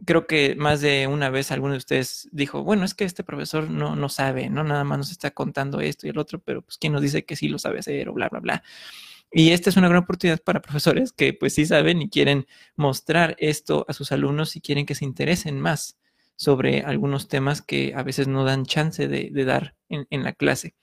creo 0.05 0.27
que 0.27 0.55
más 0.55 0.81
de 0.81 1.07
una 1.07 1.29
vez 1.29 1.51
alguno 1.51 1.73
de 1.73 1.79
ustedes 1.79 2.29
dijo, 2.31 2.63
bueno, 2.63 2.85
es 2.85 2.93
que 2.93 3.03
este 3.05 3.23
profesor 3.23 3.69
no, 3.69 3.95
no 3.95 4.09
sabe, 4.09 4.49
¿no? 4.49 4.63
Nada 4.63 4.83
más 4.83 4.99
nos 4.99 5.11
está 5.11 5.31
contando 5.31 5.81
esto 5.81 6.07
y 6.07 6.11
el 6.11 6.19
otro, 6.19 6.39
pero 6.39 6.61
pues 6.61 6.77
quién 6.77 6.93
nos 6.93 7.01
dice 7.01 7.25
que 7.25 7.35
sí 7.35 7.49
lo 7.49 7.59
sabe 7.59 7.79
hacer 7.79 8.09
o 8.09 8.13
bla, 8.13 8.29
bla, 8.29 8.39
bla. 8.39 8.63
Y 9.31 9.51
esta 9.51 9.69
es 9.69 9.77
una 9.77 9.89
gran 9.89 10.03
oportunidad 10.03 10.39
para 10.41 10.61
profesores 10.61 11.11
que 11.11 11.33
pues 11.33 11.53
sí 11.53 11.65
saben 11.65 12.01
y 12.01 12.09
quieren 12.09 12.47
mostrar 12.75 13.35
esto 13.39 13.85
a 13.87 13.93
sus 13.93 14.11
alumnos 14.11 14.55
y 14.55 14.61
quieren 14.61 14.85
que 14.85 14.95
se 14.95 15.05
interesen 15.05 15.59
más 15.59 15.97
sobre 16.35 16.81
algunos 16.81 17.27
temas 17.27 17.61
que 17.61 17.93
a 17.95 18.03
veces 18.03 18.27
no 18.27 18.45
dan 18.45 18.65
chance 18.65 19.07
de, 19.07 19.31
dar 19.43 19.75
en, 19.89 20.23
la 20.23 20.33
clase. 20.33 20.75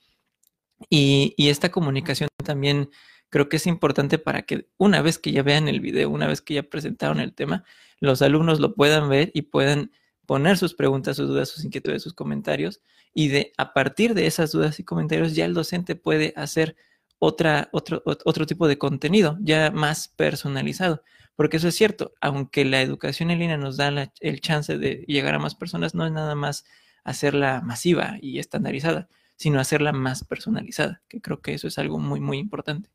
Y, 0.89 1.33
y, 1.37 1.49
esta 1.49 1.71
comunicación 1.71 2.27
también 2.43 2.89
creo 3.29 3.49
que 3.49 3.57
es 3.57 3.65
importante 3.65 4.19
para 4.19 4.43
que 4.43 4.67
una 4.77 5.01
vez 5.01 5.17
que 5.17 5.31
ya 5.31 5.43
vean 5.43 5.67
el 5.67 5.79
video, 5.79 6.09
una 6.09 6.27
vez 6.27 6.41
que 6.41 6.55
ya 6.55 6.63
presentaron 6.63 7.19
el 7.19 7.33
tema, 7.33 7.63
los 7.99 8.21
alumnos 8.21 8.59
lo 8.59 8.75
puedan 8.75 9.09
ver 9.09 9.31
y 9.33 9.43
puedan 9.43 9.91
poner 10.25 10.57
sus 10.57 10.73
preguntas, 10.73 11.17
sus 11.17 11.27
dudas, 11.27 11.49
sus 11.49 11.63
inquietudes, 11.63 12.03
sus 12.03 12.13
comentarios. 12.13 12.81
Y 13.13 13.29
de 13.29 13.53
a 13.57 13.73
partir 13.73 14.13
de 14.13 14.27
esas 14.27 14.51
dudas 14.51 14.79
y 14.79 14.83
comentarios 14.83 15.35
ya 15.35 15.45
el 15.45 15.53
docente 15.53 15.95
puede 15.95 16.33
hacer 16.35 16.75
otra, 17.19 17.69
otro, 17.71 18.01
otro 18.05 18.45
tipo 18.45 18.67
de 18.67 18.77
contenido, 18.77 19.37
ya 19.41 19.71
más 19.71 20.07
personalizado. 20.09 21.03
Porque 21.35 21.57
eso 21.57 21.67
es 21.67 21.75
cierto, 21.75 22.13
aunque 22.21 22.63
la 22.63 22.81
educación 22.81 23.29
en 23.29 23.39
línea 23.39 23.57
nos 23.57 23.77
da 23.77 24.11
el 24.21 24.41
chance 24.41 24.77
de 24.77 25.03
llegar 25.07 25.35
a 25.35 25.39
más 25.39 25.55
personas, 25.55 25.93
no 25.93 26.05
es 26.05 26.11
nada 26.11 26.35
más 26.35 26.65
hacerla 27.03 27.61
masiva 27.61 28.17
y 28.21 28.39
estandarizada, 28.39 29.09
sino 29.35 29.59
hacerla 29.59 29.91
más 29.91 30.23
personalizada, 30.23 31.01
que 31.09 31.21
creo 31.21 31.41
que 31.41 31.53
eso 31.53 31.67
es 31.67 31.77
algo 31.77 31.99
muy, 31.99 32.21
muy 32.21 32.37
importante. 32.37 32.89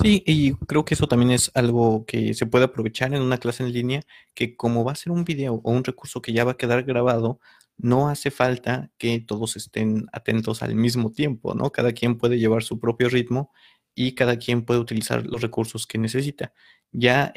Sí, 0.00 0.22
y 0.26 0.54
creo 0.54 0.84
que 0.86 0.94
eso 0.94 1.06
también 1.06 1.30
es 1.30 1.50
algo 1.54 2.06
que 2.06 2.32
se 2.32 2.46
puede 2.46 2.64
aprovechar 2.64 3.12
en 3.14 3.20
una 3.20 3.36
clase 3.36 3.62
en 3.62 3.72
línea, 3.72 4.02
que 4.34 4.56
como 4.56 4.84
va 4.84 4.92
a 4.92 4.96
ser 4.96 5.12
un 5.12 5.24
video 5.24 5.60
o 5.62 5.70
un 5.70 5.84
recurso 5.84 6.22
que 6.22 6.32
ya 6.32 6.44
va 6.44 6.52
a 6.52 6.56
quedar 6.56 6.84
grabado, 6.84 7.40
no 7.78 8.08
hace 8.08 8.30
falta 8.30 8.90
que 8.98 9.20
todos 9.20 9.56
estén 9.56 10.06
atentos 10.12 10.62
al 10.62 10.74
mismo 10.74 11.12
tiempo, 11.12 11.54
¿no? 11.54 11.70
Cada 11.70 11.92
quien 11.92 12.18
puede 12.18 12.38
llevar 12.38 12.62
su 12.62 12.80
propio 12.80 13.08
ritmo 13.08 13.52
y 13.94 14.14
cada 14.14 14.36
quien 14.36 14.64
puede 14.64 14.80
utilizar 14.80 15.24
los 15.26 15.40
recursos 15.40 15.86
que 15.86 15.98
necesita. 15.98 16.52
Ya 16.92 17.32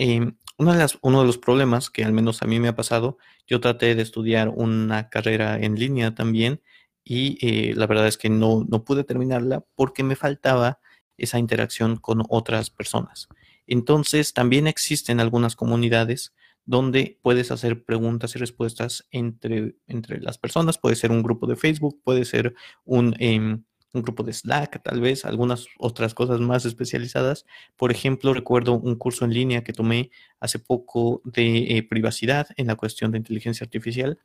uno, 0.57 0.73
de 0.73 0.87
uno 1.01 1.21
de 1.21 1.27
los 1.27 1.37
problemas 1.37 1.89
que 1.89 2.03
al 2.03 2.13
menos 2.13 2.41
a 2.41 2.47
mí 2.47 2.59
me 2.59 2.67
ha 2.69 2.75
pasado, 2.75 3.17
yo 3.47 3.59
traté 3.59 3.95
de 3.95 4.01
estudiar 4.01 4.49
una 4.49 5.09
carrera 5.09 5.57
en 5.59 5.75
línea 5.75 6.15
también 6.15 6.61
y 7.03 7.37
eh, 7.41 7.73
la 7.75 7.87
verdad 7.87 8.07
es 8.07 8.17
que 8.17 8.29
no, 8.29 8.65
no 8.69 8.83
pude 8.83 9.03
terminarla 9.03 9.65
porque 9.75 10.03
me 10.03 10.15
faltaba 10.15 10.79
esa 11.17 11.39
interacción 11.39 11.97
con 11.97 12.23
otras 12.29 12.69
personas. 12.69 13.27
Entonces, 13.67 14.33
también 14.33 14.67
existen 14.67 15.19
algunas 15.19 15.55
comunidades 15.55 16.33
donde 16.65 17.19
puedes 17.21 17.51
hacer 17.51 17.83
preguntas 17.83 18.35
y 18.35 18.39
respuestas 18.39 19.07
entre, 19.11 19.75
entre 19.87 20.19
las 20.21 20.37
personas. 20.37 20.77
Puede 20.77 20.95
ser 20.95 21.11
un 21.11 21.23
grupo 21.23 21.47
de 21.47 21.55
Facebook, 21.55 22.01
puede 22.03 22.25
ser 22.25 22.53
un, 22.85 23.15
em, 23.19 23.63
un 23.93 24.01
grupo 24.01 24.23
de 24.23 24.33
Slack, 24.33 24.81
tal 24.83 25.01
vez, 25.01 25.25
algunas 25.25 25.67
otras 25.77 26.13
cosas 26.13 26.39
más 26.39 26.65
especializadas. 26.65 27.45
Por 27.75 27.91
ejemplo, 27.91 28.33
recuerdo 28.33 28.73
un 28.73 28.95
curso 28.95 29.25
en 29.25 29.33
línea 29.33 29.63
que 29.63 29.73
tomé 29.73 30.11
hace 30.39 30.59
poco 30.59 31.21
de 31.25 31.77
eh, 31.77 31.83
privacidad 31.83 32.47
en 32.57 32.67
la 32.67 32.75
cuestión 32.75 33.11
de 33.11 33.17
inteligencia 33.17 33.65
artificial. 33.65 34.19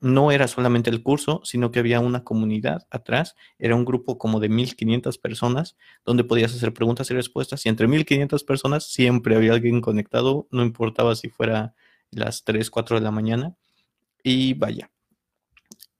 No 0.00 0.32
era 0.32 0.48
solamente 0.48 0.90
el 0.90 1.02
curso, 1.04 1.40
sino 1.44 1.70
que 1.70 1.78
había 1.78 2.00
una 2.00 2.24
comunidad 2.24 2.88
atrás. 2.90 3.36
Era 3.58 3.76
un 3.76 3.84
grupo 3.84 4.18
como 4.18 4.40
de 4.40 4.48
1500 4.48 5.16
personas 5.18 5.76
donde 6.04 6.24
podías 6.24 6.52
hacer 6.52 6.74
preguntas 6.74 7.08
y 7.10 7.14
respuestas. 7.14 7.64
Y 7.64 7.68
entre 7.68 7.86
1500 7.86 8.42
personas 8.42 8.90
siempre 8.90 9.36
había 9.36 9.52
alguien 9.52 9.80
conectado, 9.80 10.48
no 10.50 10.64
importaba 10.64 11.14
si 11.14 11.28
fuera 11.28 11.76
las 12.12 12.44
3, 12.44 12.70
4 12.70 12.98
de 12.98 13.02
la 13.02 13.10
mañana. 13.10 13.56
Y 14.22 14.54
vaya, 14.54 14.90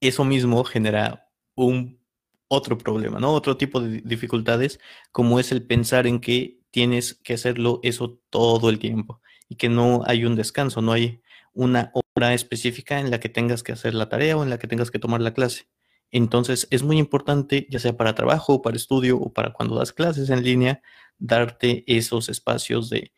eso 0.00 0.24
mismo 0.24 0.64
genera 0.64 1.28
un 1.54 2.00
otro 2.48 2.76
problema, 2.78 3.18
¿no? 3.18 3.32
Otro 3.32 3.56
tipo 3.56 3.80
de 3.80 4.02
dificultades, 4.04 4.78
como 5.10 5.40
es 5.40 5.52
el 5.52 5.66
pensar 5.66 6.06
en 6.06 6.20
que 6.20 6.60
tienes 6.70 7.14
que 7.14 7.34
hacerlo 7.34 7.80
eso 7.82 8.20
todo 8.30 8.68
el 8.68 8.78
tiempo 8.78 9.20
y 9.48 9.56
que 9.56 9.68
no 9.68 10.02
hay 10.06 10.24
un 10.24 10.36
descanso, 10.36 10.82
no 10.82 10.92
hay 10.92 11.22
una 11.54 11.92
hora 11.94 12.34
específica 12.34 13.00
en 13.00 13.10
la 13.10 13.20
que 13.20 13.28
tengas 13.28 13.62
que 13.62 13.72
hacer 13.72 13.94
la 13.94 14.08
tarea 14.08 14.36
o 14.36 14.42
en 14.42 14.50
la 14.50 14.58
que 14.58 14.68
tengas 14.68 14.90
que 14.90 14.98
tomar 14.98 15.20
la 15.20 15.34
clase. 15.34 15.68
Entonces 16.10 16.68
es 16.70 16.82
muy 16.82 16.98
importante, 16.98 17.66
ya 17.70 17.78
sea 17.78 17.96
para 17.96 18.14
trabajo, 18.14 18.60
para 18.60 18.76
estudio 18.76 19.18
o 19.18 19.32
para 19.32 19.52
cuando 19.52 19.76
das 19.76 19.92
clases 19.92 20.28
en 20.30 20.42
línea, 20.42 20.82
darte 21.18 21.84
esos 21.86 22.28
espacios 22.28 22.90
de, 22.90 23.12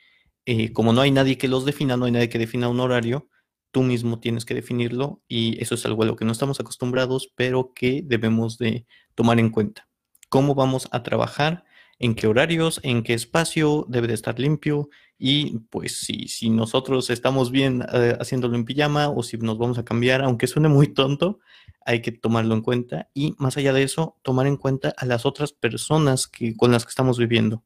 eh, 0.46 0.72
como 0.72 0.92
no 0.92 1.00
hay 1.00 1.10
nadie 1.10 1.38
que 1.38 1.48
los 1.48 1.64
defina, 1.64 1.96
no 1.96 2.04
hay 2.06 2.12
nadie 2.12 2.28
que 2.28 2.38
defina 2.38 2.68
un 2.68 2.80
horario, 2.80 3.28
tú 3.70 3.82
mismo 3.82 4.20
tienes 4.20 4.44
que 4.44 4.54
definirlo 4.54 5.22
y 5.26 5.60
eso 5.62 5.74
es 5.74 5.84
algo 5.84 6.02
a 6.02 6.06
lo 6.06 6.16
que 6.16 6.24
no 6.24 6.32
estamos 6.32 6.60
acostumbrados, 6.60 7.32
pero 7.34 7.72
que 7.74 8.02
debemos 8.04 8.58
de 8.58 8.86
tomar 9.14 9.40
en 9.40 9.50
cuenta. 9.50 9.88
¿Cómo 10.28 10.54
vamos 10.54 10.88
a 10.92 11.02
trabajar? 11.02 11.64
¿En 11.98 12.14
qué 12.14 12.26
horarios? 12.26 12.80
¿En 12.82 13.02
qué 13.02 13.14
espacio? 13.14 13.86
¿Debe 13.88 14.06
de 14.06 14.14
estar 14.14 14.38
limpio? 14.38 14.90
Y 15.18 15.60
pues 15.70 15.98
si, 15.98 16.28
si 16.28 16.50
nosotros 16.50 17.10
estamos 17.10 17.50
bien 17.50 17.84
eh, 17.92 18.16
haciéndolo 18.20 18.56
en 18.56 18.64
pijama 18.64 19.08
o 19.08 19.22
si 19.22 19.38
nos 19.38 19.58
vamos 19.58 19.78
a 19.78 19.84
cambiar, 19.84 20.22
aunque 20.22 20.46
suene 20.46 20.68
muy 20.68 20.88
tonto, 20.88 21.40
hay 21.84 22.02
que 22.02 22.12
tomarlo 22.12 22.54
en 22.54 22.62
cuenta 22.62 23.08
y 23.14 23.34
más 23.38 23.56
allá 23.56 23.72
de 23.72 23.82
eso, 23.82 24.18
tomar 24.22 24.46
en 24.46 24.56
cuenta 24.56 24.92
a 24.96 25.06
las 25.06 25.26
otras 25.26 25.52
personas 25.52 26.28
que, 26.28 26.56
con 26.56 26.72
las 26.72 26.84
que 26.84 26.90
estamos 26.90 27.18
viviendo. 27.18 27.62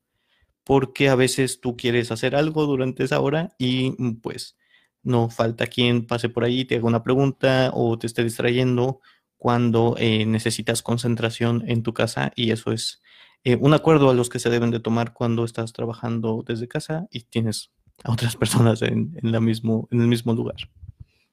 Porque 0.68 1.08
a 1.08 1.14
veces 1.14 1.62
tú 1.62 1.78
quieres 1.78 2.12
hacer 2.12 2.37
algo 2.37 2.66
durante 2.66 3.02
esa 3.02 3.20
hora 3.20 3.54
y 3.58 3.92
pues 4.16 4.58
no 5.02 5.30
falta 5.30 5.66
quien 5.66 6.06
pase 6.06 6.28
por 6.28 6.44
ahí, 6.44 6.66
te 6.66 6.76
haga 6.76 6.87
una 6.87 7.02
pregunta 7.02 7.70
o 7.72 7.98
te 7.98 8.06
esté 8.06 8.22
distrayendo 8.22 9.00
cuando 9.38 9.94
eh, 9.96 10.26
necesitas 10.26 10.82
concentración 10.82 11.64
en 11.68 11.82
tu 11.82 11.94
casa 11.94 12.32
y 12.37 12.50
eso 12.50 12.72
es 12.72 13.00
eh, 13.44 13.56
un 13.58 13.72
acuerdo 13.72 14.10
a 14.10 14.14
los 14.14 14.28
que 14.28 14.40
se 14.40 14.50
deben 14.50 14.70
de 14.70 14.80
tomar 14.80 15.14
cuando 15.14 15.46
estás 15.46 15.72
trabajando 15.72 16.44
desde 16.46 16.68
casa 16.68 17.06
y 17.10 17.22
tienes 17.22 17.70
a 18.04 18.12
otras 18.12 18.37
personas 18.42 18.82
en 18.82 19.16
el 19.22 19.40
mismo 19.40 19.88
lugar. 20.34 20.68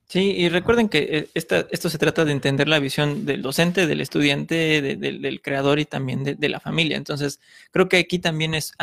Sí, 0.07 0.31
y 0.38 0.50
recuerden 0.50 0.89
que 0.89 1.00
eh, 1.00 1.29
esta, 1.33 1.67
esto 1.71 1.89
se 1.89 1.97
trata 1.97 2.25
de 2.25 2.31
entender 2.31 2.67
la 2.67 2.79
visión 2.79 3.25
del 3.25 3.41
docente, 3.41 3.88
del 3.88 4.01
estudiante, 4.01 4.81
del 4.81 5.41
creador 5.41 5.79
y 5.79 5.85
también 5.85 6.24
de, 6.24 6.50
la 6.50 6.59
familia. 6.59 6.97
Entonces, 6.97 7.39
creo 7.71 7.89
que 7.89 7.97
aquí 7.97 8.19
también 8.19 8.53
es, 8.53 8.74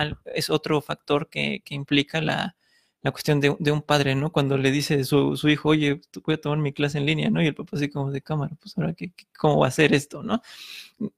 otro 0.51 0.81
factor 0.81 1.29
que 1.29 1.63
implica 1.71 2.21
la, 2.21 2.57
la 3.03 3.11
cuestión 3.11 3.41
de, 3.41 3.51
un 3.51 3.83
padre, 3.83 4.15
¿no? 4.15 4.31
Cuando 4.31 4.57
le 4.57 4.71
dice 4.71 5.05
su, 5.05 5.37
su 5.37 5.49
hijo, 5.49 5.71
oye, 5.71 6.01
voy 6.25 6.35
a 6.37 6.41
tomar 6.41 6.59
mi 6.59 6.73
clase 6.73 6.99
en 6.99 7.07
línea, 7.07 7.31
¿no? 7.31 7.43
Y 7.43 7.49
el 7.49 7.55
papá 7.55 7.77
así 7.77 7.89
como 7.89 8.13
de 8.13 8.23
cámara, 8.23 8.57
pues 8.61 8.79
ahora, 8.79 8.95
¿qué, 8.95 9.13
cómo 9.37 9.59
va 9.59 9.67
a 9.67 9.73
ser 9.73 9.93
esto, 9.93 10.23
no? 10.23 10.41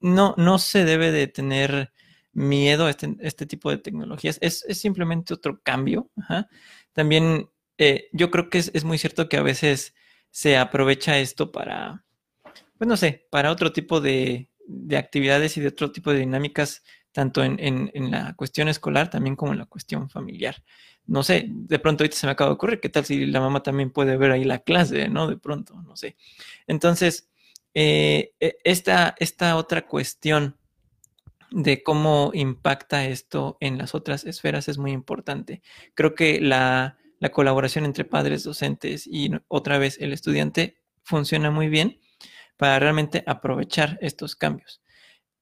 No, 0.01 0.35
no 0.39 0.59
se 0.59 0.85
debe 0.87 1.13
de 1.13 1.27
tener 1.27 1.93
miedo 2.33 2.87
a 2.87 2.91
este, 2.91 3.15
este 3.21 3.45
tipo 3.45 3.71
de 3.71 3.77
tecnologías, 3.77 4.39
es, 4.41 4.65
simplemente 4.71 5.35
otro 5.35 5.61
cambio. 5.63 6.09
También 6.95 7.51
eh, 7.79 8.09
yo 8.13 8.31
creo 8.31 8.51
que 8.51 8.59
es, 8.59 8.85
muy 8.85 8.99
cierto 8.99 9.29
que 9.29 9.37
a 9.37 9.43
veces 9.43 9.95
se 10.31 10.57
aprovecha 10.57 11.19
esto 11.19 11.53
para, 11.53 12.05
pues 12.79 12.89
no 12.89 12.97
sé, 12.97 13.27
para 13.31 13.51
otro 13.51 13.73
tipo 13.73 14.01
de, 14.01 14.49
de 14.67 14.97
actividades 14.97 15.57
y 15.57 15.61
de 15.61 15.69
otro 15.69 15.93
tipo 15.93 16.13
de 16.13 16.21
dinámicas, 16.21 16.83
tanto 17.13 17.45
en, 17.45 17.59
en, 17.61 17.91
en 17.95 18.11
la 18.11 18.35
cuestión 18.35 18.69
escolar 18.69 19.11
también 19.11 19.37
como 19.37 19.53
en 19.53 19.59
la 19.59 19.67
cuestión 19.67 20.11
familiar 20.11 20.63
no 21.07 21.23
sé, 21.23 21.47
de 21.49 21.79
pronto 21.79 22.03
ahorita 22.03 22.17
se 22.17 22.27
me 22.27 22.33
acaba 22.33 22.51
de 22.51 22.55
ocurrir, 22.55 22.81
¿qué 22.81 22.89
tal 22.89 23.05
si 23.05 23.27
la 23.27 23.41
mamá 23.41 23.63
también 23.63 23.91
puede 23.91 24.17
ver 24.17 24.31
ahí 24.31 24.45
la 24.45 24.61
clase, 24.61 25.09
¿no? 25.09 25.27
De 25.27 25.37
pronto, 25.37 25.81
no 25.83 25.97
sé. 25.97 26.17
Entonces, 26.67 27.29
eh, 27.75 28.33
e, 28.41 28.57
esta, 28.65 29.15
esta 29.19 29.57
otra 29.57 29.87
cuestión 29.87 30.57
de 31.51 31.83
cómo 31.83 32.31
impacta 32.35 33.05
esto 33.07 33.59
en 33.61 33.79
las 33.79 33.95
otras 33.95 34.25
esferas 34.25 34.69
es 34.69 34.79
muy 34.79 34.93
importante. 34.93 35.63
Creo 35.95 36.15
que 36.15 36.41
la, 36.41 36.97
la 37.21 37.31
colaboración 37.31 37.85
entre 37.85 38.05
padres, 38.05 38.45
docentes 38.45 39.07
y 39.07 39.31
otra 39.49 39.79
vez 39.79 39.99
el 40.01 40.13
estudiante 40.13 40.79
funciona 41.03 41.51
muy 41.51 41.69
bien 41.69 42.01
para 42.57 42.79
realmente 42.79 43.25
aprovechar 43.27 43.99
estos 44.01 44.37
cambios. 44.37 44.81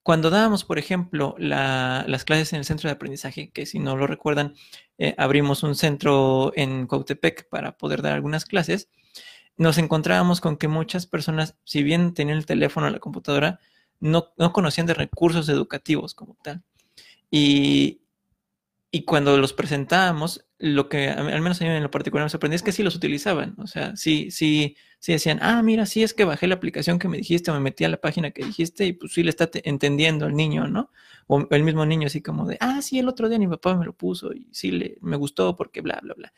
Cuando 0.03 0.31
dábamos, 0.31 0.65
por 0.65 0.79
ejemplo, 0.79 1.37
las 1.39 2.25
clases 2.25 2.53
en 2.53 2.59
el 2.59 2.65
centro 2.65 2.89
de 2.89 2.95
aprendizaje, 2.95 3.53
que 3.53 3.67
si 3.67 3.79
no 3.79 3.97
lo 3.97 4.09
recuerdan, 4.09 4.55
eh, 4.99 5.15
abrimos 5.17 5.63
un 5.63 5.77
centro 5.77 6.53
en 6.57 6.89
Cautepec 6.89 7.49
para 7.49 7.77
poder 7.77 8.03
dar 8.03 8.13
algunas 8.13 8.45
clases, 8.45 8.89
nos 9.57 9.79
encontrábamos 9.79 10.41
con 10.41 10.57
que 10.57 10.67
muchas 10.67 11.07
personas, 11.07 11.57
si 11.63 11.85
bien 11.85 12.15
tenían 12.15 12.39
el 12.39 12.47
teléfono 12.47 12.89
o 12.89 12.91
la 12.91 12.99
computadora, 12.99 13.61
no, 14.01 14.33
conocían 14.53 14.87
de 14.87 14.95
recursos 14.95 15.49
educativos 15.49 16.15
como 16.15 16.37
tal. 16.43 16.65
Y, 17.31 18.03
y 18.91 19.05
cuando 19.05 19.37
los 19.39 19.53
presentábamos, 19.53 20.45
lo 20.63 20.89
que 20.89 21.09
al 21.09 21.43
menos 21.43 21.61
a 21.61 21.65
mí 21.65 21.71
en 21.71 21.83
lo 21.83 21.91
particular 21.91 22.25
me 22.25 22.31
sorprendía 22.31 22.57
es 22.57 22.63
que 22.63 22.73
sí 22.73 22.83
los 22.83 22.95
utilizaban. 22.95 23.55
O 23.59 23.67
sea, 23.67 23.97
sí, 23.97 24.31
sí 24.31 24.77
sí 25.03 25.11
decían, 25.11 25.41
ah, 25.43 25.61
mira, 25.65 25.85
sí 25.85 26.05
es 26.05 26.15
que 26.15 26.25
bajé 26.25 26.47
la 26.47 26.55
aplicación 26.55 27.01
que 27.01 27.09
me 27.09 27.17
dijiste, 27.17 27.51
o 27.51 27.55
me 27.55 27.59
metí 27.61 27.83
a 27.83 27.89
la 27.89 27.97
página 27.97 28.31
que 28.31 28.45
dijiste, 28.45 28.87
y 28.87 28.93
pues 28.93 29.13
sí 29.13 29.25
le 29.25 29.31
está 29.31 29.51
entendiendo 29.65 30.27
el 30.27 30.37
niño, 30.37 30.69
¿no? 30.69 30.93
O 31.27 31.45
el 31.51 31.65
mismo 31.65 31.85
niño 31.85 32.07
así 32.07 32.23
como 32.23 32.47
de, 32.47 32.57
ah, 32.61 32.81
sí, 32.83 33.01
el 33.01 33.09
otro 33.09 33.29
día 33.29 33.37
mi 33.41 33.49
papá 33.49 33.75
me 33.77 33.85
lo 33.85 33.95
puso 33.95 34.33
y 34.33 34.47
sí 34.53 34.71
le, 34.71 34.99
me 35.01 35.17
gustó 35.17 35.57
porque 35.57 35.81
bla, 35.81 35.99
bla, 36.05 36.15
bla. 36.15 36.33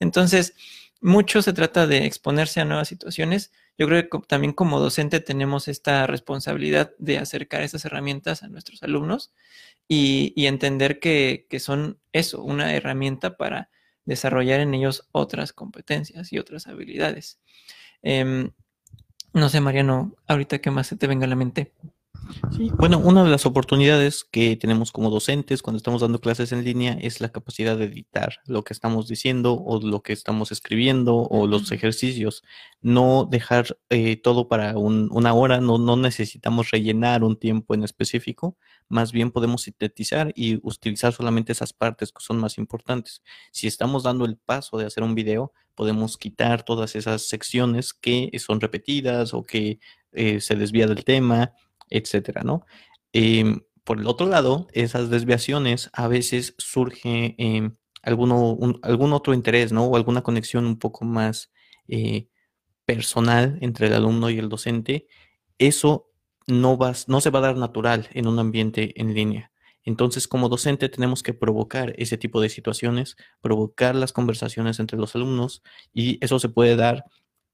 Entonces, 0.00 0.54
mucho 1.00 1.40
se 1.40 1.54
trata 1.54 1.86
de 1.86 2.04
exponerse 2.04 2.60
a 2.60 2.66
nuevas 2.66 2.88
situaciones. 2.88 3.52
Yo 3.78 3.86
creo 3.86 4.06
que 4.10 4.18
también 4.28 4.52
como 4.52 4.80
docente 4.80 5.20
tenemos 5.20 5.66
esta 5.66 6.06
responsabilidad 6.06 6.92
de 6.98 7.16
acercar 7.16 7.62
esas 7.62 7.86
herramientas 7.86 8.42
a 8.42 8.48
nuestros 8.48 8.82
alumnos 8.82 9.32
y, 9.92 10.46
entender 10.46 11.00
que, 11.00 11.48
son 11.58 11.98
eso, 12.12 12.44
una 12.44 12.74
herramienta 12.76 13.36
para 13.36 13.70
desarrollar 14.04 14.60
en 14.60 14.72
ellos 14.72 15.08
otras 15.10 15.52
competencias 15.52 16.32
y 16.32 16.38
otras 16.38 16.68
habilidades. 16.68 17.40
Em, 18.00 18.52
no 19.32 19.48
sé, 19.48 19.60
Mariano, 19.60 20.14
ahorita 20.28 20.60
qué 20.60 20.70
más 20.70 20.86
se 20.86 20.96
te 20.96 21.08
venga 21.08 21.26
a 21.26 21.28
la 21.28 21.34
mente. 21.34 21.72
Sí, 22.56 22.70
bueno, 22.76 22.98
una 22.98 23.24
de 23.24 23.30
las 23.30 23.46
oportunidades 23.46 24.24
que 24.24 24.56
tenemos 24.56 24.92
como 24.92 25.10
docentes 25.10 25.62
cuando 25.62 25.78
estamos 25.78 26.00
dando 26.00 26.20
clases 26.20 26.52
en 26.52 26.64
línea 26.64 26.96
es 27.00 27.20
la 27.20 27.30
capacidad 27.30 27.76
de 27.76 27.84
editar 27.84 28.40
lo 28.46 28.64
que 28.64 28.72
estamos 28.72 29.08
diciendo 29.08 29.54
o 29.54 29.80
lo 29.80 30.02
que 30.02 30.12
estamos 30.12 30.52
escribiendo 30.52 31.16
o 31.16 31.46
los 31.46 31.70
ejercicios. 31.72 32.42
No 32.80 33.26
dejar 33.30 33.78
eh, 33.88 34.16
todo 34.16 34.48
para 34.48 34.76
una 34.76 35.34
hora, 35.34 35.60
no, 35.60 35.78
no 35.78 35.96
necesitamos 35.96 36.70
rellenar 36.70 37.24
un 37.24 37.36
tiempo 37.36 37.74
en 37.74 37.84
específico, 37.84 38.56
más 38.88 39.12
bien 39.12 39.30
podemos 39.30 39.62
sintetizar 39.62 40.32
y 40.34 40.60
utilizar 40.66 41.12
solamente 41.12 41.52
esas 41.52 41.72
partes 41.72 42.12
que 42.12 42.22
son 42.22 42.38
más 42.38 42.58
importantes. 42.58 43.22
Si 43.52 43.66
estamos 43.66 44.02
dando 44.02 44.24
el 44.24 44.36
paso 44.36 44.78
de 44.78 44.86
hacer 44.86 45.02
un 45.02 45.14
video, 45.14 45.52
podemos 45.74 46.18
quitar 46.18 46.64
todas 46.64 46.96
esas 46.96 47.22
secciones 47.22 47.94
que 47.94 48.30
son 48.38 48.60
repetidas 48.60 49.34
o 49.34 49.42
que 49.42 49.78
eh, 50.12 50.40
se 50.40 50.56
desvía 50.56 50.86
del 50.86 51.04
tema 51.04 51.52
etcétera, 51.90 52.42
¿no? 52.42 52.64
Em, 53.12 53.60
por 53.84 53.98
el 53.98 54.06
otro 54.06 54.26
lado, 54.26 54.68
esas 54.72 55.10
desviaciones 55.10 55.90
a 55.92 56.08
veces 56.08 56.54
surge 56.58 57.34
em, 57.38 57.76
alguno, 58.02 58.58
algún 58.82 59.12
otro 59.12 59.34
interés, 59.34 59.72
¿no? 59.72 59.86
O 59.86 59.96
alguna 59.96 60.22
conexión 60.22 60.66
un 60.66 60.78
poco 60.78 61.04
más 61.04 61.50
eh, 61.88 62.28
personal 62.84 63.58
entre 63.62 63.88
el 63.88 63.94
alumno 63.94 64.30
y 64.30 64.38
el 64.38 64.48
docente. 64.48 65.06
Eso 65.58 66.10
no, 66.46 66.78
no 67.06 67.20
se 67.20 67.30
va 67.30 67.38
a 67.40 67.42
dar 67.42 67.56
natural 67.56 68.08
en 68.12 68.26
un 68.26 68.38
ambiente 68.38 69.00
en 69.00 69.14
línea. 69.14 69.52
Entonces, 69.84 70.28
como 70.28 70.48
docente, 70.48 70.88
tenemos 70.88 71.22
que 71.22 71.34
provocar 71.34 71.94
ese 71.96 72.18
tipo 72.18 72.40
de 72.40 72.48
situaciones, 72.50 73.16
provocar 73.40 73.94
las 73.94 74.12
conversaciones 74.12 74.78
entre 74.78 74.98
los 74.98 75.14
alumnos 75.14 75.62
y 75.92 76.24
eso 76.24 76.38
se 76.38 76.48
puede 76.48 76.76
dar 76.76 77.04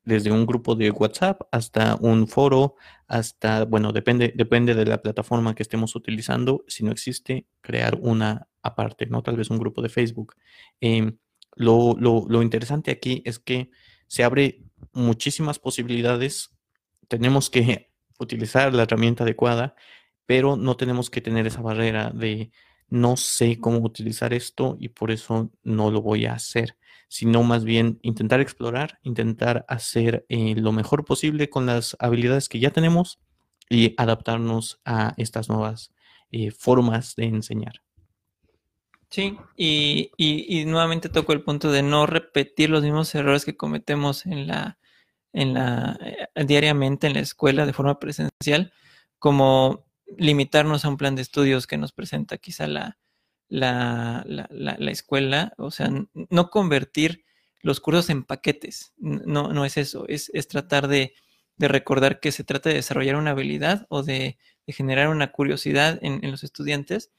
desde 0.06 0.30
un 0.30 0.46
grupo 0.46 0.76
de 0.76 0.90
WhatsApp 0.90 1.42
hasta 1.50 1.96
un 2.00 2.28
foro, 2.28 2.76
hasta, 3.08 3.64
bueno, 3.64 3.92
depende, 3.92 4.32
depende 4.34 4.74
de 4.74 4.86
la 4.86 5.02
plataforma 5.02 5.54
que 5.54 5.64
estemos 5.64 5.96
utilizando. 5.96 6.64
Si 6.68 6.84
no 6.84 6.92
existe, 6.92 7.46
crear 7.60 7.98
una 8.00 8.48
aparte, 8.62 9.06
¿no? 9.06 9.22
Tal 9.22 9.36
vez 9.36 9.50
un 9.50 9.58
grupo 9.58 9.82
de 9.82 9.88
Facebook. 9.88 10.36
Em, 10.80 11.18
lo, 11.56 11.96
lo 11.98 12.42
interesante 12.42 12.92
aquí 12.92 13.22
es 13.26 13.40
que 13.40 13.70
se 14.06 14.22
abre 14.22 14.62
muchísimas 14.92 15.58
posibilidades. 15.58 16.56
Tenemos 17.08 17.50
que 17.50 17.90
utilizar 18.20 18.72
la 18.74 18.84
herramienta 18.84 19.24
adecuada, 19.24 19.74
pero 20.24 20.56
no 20.56 20.76
tenemos 20.76 21.10
que 21.10 21.20
tener 21.20 21.48
esa 21.48 21.62
barrera 21.62 22.10
de 22.10 22.52
no 22.88 23.16
sé 23.16 23.58
cómo 23.58 23.78
utilizar 23.78 24.32
esto 24.32 24.76
y 24.78 24.90
por 24.90 25.10
eso 25.10 25.50
no 25.64 25.90
lo 25.90 26.00
voy 26.00 26.26
a 26.26 26.34
hacer 26.34 26.76
sino 27.08 27.42
más 27.42 27.64
bien 27.64 27.98
intentar 28.02 28.40
explorar, 28.40 28.98
intentar 29.02 29.64
hacer 29.68 30.26
eh, 30.28 30.54
lo 30.56 30.72
mejor 30.72 31.04
posible 31.04 31.48
con 31.48 31.66
las 31.66 31.96
habilidades 32.00 32.48
que 32.48 32.58
ya 32.58 32.70
tenemos 32.70 33.20
y 33.68 33.94
adaptarnos 33.96 34.80
a 34.84 35.14
estas 35.16 35.48
nuevas 35.48 35.92
eh, 36.30 36.50
formas 36.50 37.14
de 37.16 37.26
enseñar. 37.26 37.82
Sí, 39.08 39.38
y, 39.56 40.64
nuevamente 40.66 41.08
toco 41.08 41.32
el 41.32 41.42
punto 41.42 41.70
de 41.70 41.82
no 41.82 42.06
repetir 42.06 42.70
los 42.70 42.82
mismos 42.82 43.14
errores 43.14 43.44
que 43.44 43.56
cometemos 43.56 44.26
en 44.26 44.48
la, 44.48 44.78
en 45.32 45.54
la, 45.54 45.96
eh, 46.00 46.44
diariamente 46.44 47.06
en 47.06 47.14
la 47.14 47.20
escuela 47.20 47.66
de 47.66 47.72
forma 47.72 48.00
presencial, 48.00 48.72
como 49.18 49.86
limitarnos 50.18 50.84
a 50.84 50.88
un 50.88 50.96
plan 50.96 51.14
de 51.14 51.22
estudios 51.22 51.66
que 51.66 51.78
nos 51.78 51.92
presenta 51.92 52.36
quizá 52.38 52.66
la, 52.66 52.98
la, 53.48 54.24
la, 54.26 54.90
escuela, 54.90 55.54
o 55.56 55.70
sea, 55.70 55.90
no 56.12 56.50
convertir 56.50 57.24
los 57.62 57.80
cursos 57.80 58.10
en 58.10 58.24
paquetes, 58.24 58.92
no, 58.98 59.52
no 59.52 59.64
es 59.64 59.76
eso, 59.76 60.06
es, 60.08 60.30
tratar 60.48 60.88
de, 60.88 61.14
recordar 61.58 62.20
que 62.20 62.32
se 62.32 62.44
trata 62.44 62.68
de 62.68 62.76
desarrollar 62.76 63.16
una 63.16 63.30
habilidad 63.30 63.86
o 63.88 64.02
de, 64.02 64.38
generar 64.68 65.08
una 65.08 65.30
curiosidad 65.30 65.98
en, 66.02 66.28
los 66.30 66.42
estudiantes 66.42 67.12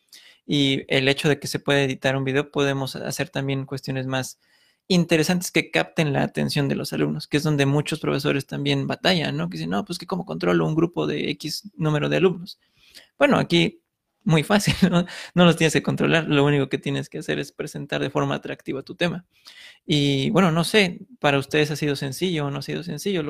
y 0.45 0.83
el 0.93 1.07
hecho 1.07 1.29
de 1.29 1.39
que 1.39 1.47
se 1.47 1.59
puede 1.59 1.85
editar 1.85 2.15
un 2.17 2.25
video, 2.25 2.51
podemos 2.51 2.95
hacer 2.95 3.29
también 3.29 3.65
cuestiones 3.65 4.05
más 4.05 4.39
interesantes 4.89 5.51
que 5.51 5.71
capten 5.71 6.13
la 6.13 6.23
atención 6.23 6.69
de 6.69 6.75
los 6.75 6.93
alumnos, 6.93 7.27
que 7.27 7.37
es 7.37 7.43
donde 7.43 7.65
muchos 7.65 7.99
profesores 7.99 8.47
también 8.47 8.87
batallan, 8.87 9.35
¿no? 9.35 9.49
Que 9.49 9.57
dicen, 9.57 9.69
no, 9.71 9.83
pues 9.83 9.97
que 9.99 10.07
cómo 10.07 10.25
controlo 10.25 10.65
un 10.65 10.75
grupo 10.75 11.07
de 11.07 11.29
X 11.31 11.69
número 11.75 12.07
de 12.07 12.17
alumnos. 12.17 12.59
Bueno, 13.17 13.37
aquí 13.37 13.81
muy 14.27 14.43
fácil, 14.43 14.75
¿no? 14.91 15.05
No 15.33 15.45
los 15.45 15.55
tienes 15.55 15.73
que 15.73 15.81
controlar, 15.81 16.25
lo 16.27 16.43
único 16.43 16.67
que 16.67 16.77
tienes 16.77 17.07
que 17.09 17.19
hacer 17.19 17.39
es 17.39 17.53
presentar 17.53 18.01
de 18.01 18.09
forma 18.09 18.35
atractiva 18.35 18.83
tu 18.83 18.95
tema. 18.95 19.25
Y 19.85 20.29
bueno, 20.31 20.51
no 20.51 20.65
sé, 20.65 20.99
para 21.19 21.39
ustedes 21.39 21.71
ha 21.71 21.77
sido 21.77 21.95
sencillo 21.95 22.45
o 22.45 22.51
no 22.51 22.59
ha 22.59 22.61
sido 22.61 22.83
sencillo, 22.83 23.21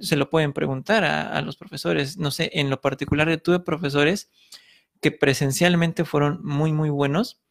se 0.00 0.16
lo 0.16 0.30
pueden 0.30 0.52
preguntar 0.54 1.04
a, 1.04 1.40
los 1.42 1.56
profesores. 1.56 2.16
No 2.16 2.30
sé, 2.30 2.50
en 2.54 2.70
lo 2.70 2.80
particular 2.80 3.28
yo 3.28 3.38
tuve 3.40 3.60
profesores 3.60 4.30
que 5.02 5.12
presencialmente 5.12 6.06
fueron 6.06 6.40
muy, 6.42 6.72
muy 6.72 6.88
buenos. 6.88 7.42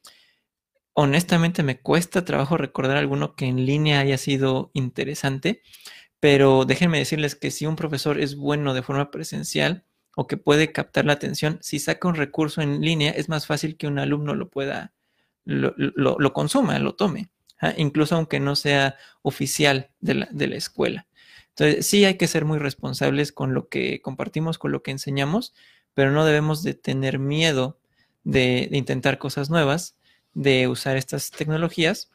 Honestamente 0.94 1.62
me 1.62 1.80
cuesta 1.80 2.26
trabajo 2.26 2.58
recordar 2.58 2.98
alguno 2.98 3.36
que 3.36 3.46
en 3.46 3.68
línea 3.68 4.00
haya 4.00 4.18
sido 4.18 4.72
interesante, 4.74 5.62
pero 6.20 6.66
déjenme 6.66 6.98
decirles 6.98 7.36
que 7.36 7.52
si 7.52 7.68
un 7.68 7.76
profesor 7.76 8.20
es 8.20 8.36
bueno 8.36 8.74
de 8.74 8.82
forma 8.82 9.12
presencial, 9.12 9.86
o 10.16 10.28
que 10.28 10.38
puede 10.38 10.72
captar 10.72 11.06
la 11.06 11.14
atención, 11.14 11.60
si 11.62 11.80
saca 11.80 12.08
un 12.08 12.16
recurso 12.16 12.62
en 12.62 12.82
línea, 12.82 13.12
es 13.12 13.30
más 13.30 13.46
fácil 13.46 13.78
que 13.78 13.88
un 13.88 14.00
alumno 14.00 14.34
lo 14.34 14.50
pueda, 14.50 14.94
lo, 15.44 16.34
consuma, 16.34 16.80
lo 16.80 16.96
tome, 16.96 17.30
incluso 17.78 18.16
aunque 18.16 18.40
no 18.40 18.56
sea 18.56 18.96
oficial 19.22 19.92
de 20.00 20.16
la, 20.16 20.56
escuela. 20.56 21.08
Entonces, 21.50 21.86
sí 21.86 22.06
hay 22.06 22.16
que 22.16 22.28
ser 22.28 22.46
muy 22.46 22.60
responsables 22.60 23.32
con 23.32 23.54
lo 23.54 23.68
que 23.68 24.02
compartimos, 24.02 24.58
con 24.58 24.72
lo 24.72 24.84
que 24.84 24.92
enseñamos, 24.92 25.54
pero 25.94 26.12
no 26.12 26.26
debemos 26.26 26.64
de 26.64 26.74
tener 26.74 27.20
miedo 27.20 27.80
de 28.24 28.70
intentar 28.72 29.20
cosas 29.20 29.50
nuevas, 29.50 29.98
de 30.34 30.68
usar 30.68 30.98
estas 30.98 31.32
tecnologías 31.32 32.12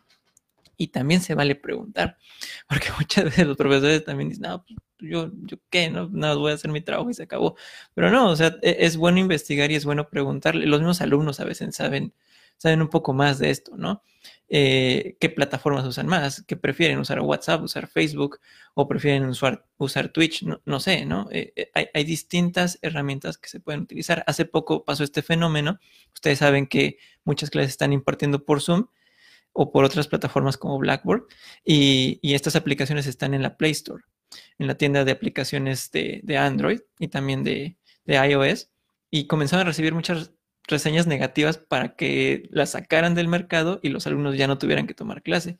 y 0.77 0.89
también 0.89 1.21
se 1.21 1.35
vale 1.35 1.55
preguntar, 1.55 2.17
porque 2.67 2.89
muchas 2.99 3.25
veces 3.25 3.47
los 3.47 3.57
profesores 3.57 4.05
también 4.05 4.31
dicen, 4.31 4.45
no, 4.45 4.65
yo, 5.01 5.31
yo 5.43 5.59
qué, 5.71 5.91
no, 5.91 6.09
no, 6.11 6.39
voy 6.39 6.53
a 6.53 6.55
hacer 6.55 6.71
mi 6.71 6.81
trabajo 6.81 7.11
y 7.11 7.15
se 7.15 7.25
acabó. 7.25 7.57
Pero 7.95 8.11
no, 8.11 8.31
o 8.31 8.37
sea, 8.37 8.57
e, 8.63 8.77
es 8.81 8.97
bueno 8.97 9.19
investigar 9.19 9.71
y 9.71 9.77
es 9.77 9.85
bueno 9.85 10.09
preguntarle. 10.09 10.67
Los 10.67 10.81
mismos 10.81 11.01
alumnos 11.01 11.41
a 11.41 11.45
veces 11.45 11.75
saben, 11.75 12.15
saben 12.57 12.83
un 12.83 12.89
poco 12.89 13.13
más 13.13 13.39
de 13.39 13.51
esto, 13.51 13.77
¿no? 13.77 14.03
Eh, 14.49 15.17
¿Qué 15.21 15.31
plataformas 15.31 15.87
usan 15.87 16.07
más? 16.07 16.45
¿Qué 16.47 16.57
prefieren 16.57 16.99
usar 16.99 17.21
WhatsApp, 17.21 17.63
usar 17.63 17.87
Facebook 17.89 18.41
o 18.75 18.89
prefieren 18.89 19.25
usar, 19.27 19.65
usar 19.79 20.09
Twitch? 20.09 20.45
No, 20.65 20.81
sé, 20.81 21.07
¿no? 21.07 21.29
Eh, 21.31 21.53
eh, 21.57 21.71
hay, 21.75 21.87
hay, 21.95 22.05
distintas 22.05 22.79
herramientas 22.83 23.39
que 23.39 23.49
se 23.49 23.61
pueden 23.61 23.83
utilizar. 23.83 24.25
Hace 24.27 24.45
poco 24.45 24.85
pasó 24.85 25.05
este 25.05 25.23
fenómeno. 25.23 25.79
Ustedes 26.15 26.41
saben 26.41 26.67
que 26.67 26.99
muchas 27.25 27.51
clases 27.51 27.71
están 27.71 27.93
impartiendo 27.93 28.45
por 28.45 28.61
Zoom 28.61 28.87
o 29.53 29.73
por 29.73 29.85
otras 29.85 30.09
plataformas 30.09 30.57
como 30.57 30.79
Blackboard. 30.79 31.25
Y, 31.65 32.21
estas 32.23 32.57
aplicaciones 32.57 33.07
están 33.07 33.35
en 33.35 33.43
la 33.43 33.57
Play 33.57 33.73
Store, 33.73 34.03
en 34.59 34.67
la 34.67 34.77
tienda 34.77 35.05
de 35.05 35.13
aplicaciones 35.13 35.91
de, 35.91 36.23
Android 36.39 36.81
y 36.99 37.09
también 37.09 37.45
de, 37.45 37.77
iOS. 38.07 38.71
Y 39.11 39.27
comenzaron 39.27 39.67
a 39.67 39.71
recibir 39.71 39.95
muchas 39.95 40.33
reseñas 40.69 41.07
negativas 41.07 41.59
para 41.59 41.97
que 41.97 42.49
las 42.51 42.71
sacaran 42.71 43.15
del 43.15 43.29
mercado 43.29 43.81
y 43.83 43.89
los 43.89 44.07
alumnos 44.07 44.37
ya 44.37 44.47
no 44.47 44.59
tuvieran 44.59 44.87
que 44.87 44.95
tomar 44.95 45.23
clase. 45.23 45.59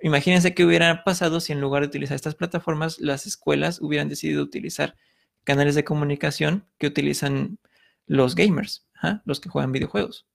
Imagínense 0.00 0.54
qué 0.54 0.64
hubiera 0.64 1.04
pasado 1.04 1.40
si 1.40 1.52
en 1.52 1.60
lugar 1.60 1.82
de 1.82 1.88
utilizar 1.88 2.14
estas 2.14 2.34
plataformas, 2.34 2.98
las 3.00 3.26
escuelas 3.26 3.80
hubieran 3.80 4.08
decidido 4.08 4.42
utilizar 4.42 4.96
canales 5.44 5.74
de 5.74 5.84
comunicación 5.84 6.66
que 6.78 6.86
utilizan 6.86 7.58
los 8.06 8.34
gamers, 8.34 8.86
los 9.24 9.40
que 9.40 9.48
juegan 9.48 9.72
videojuegos. 9.72 10.26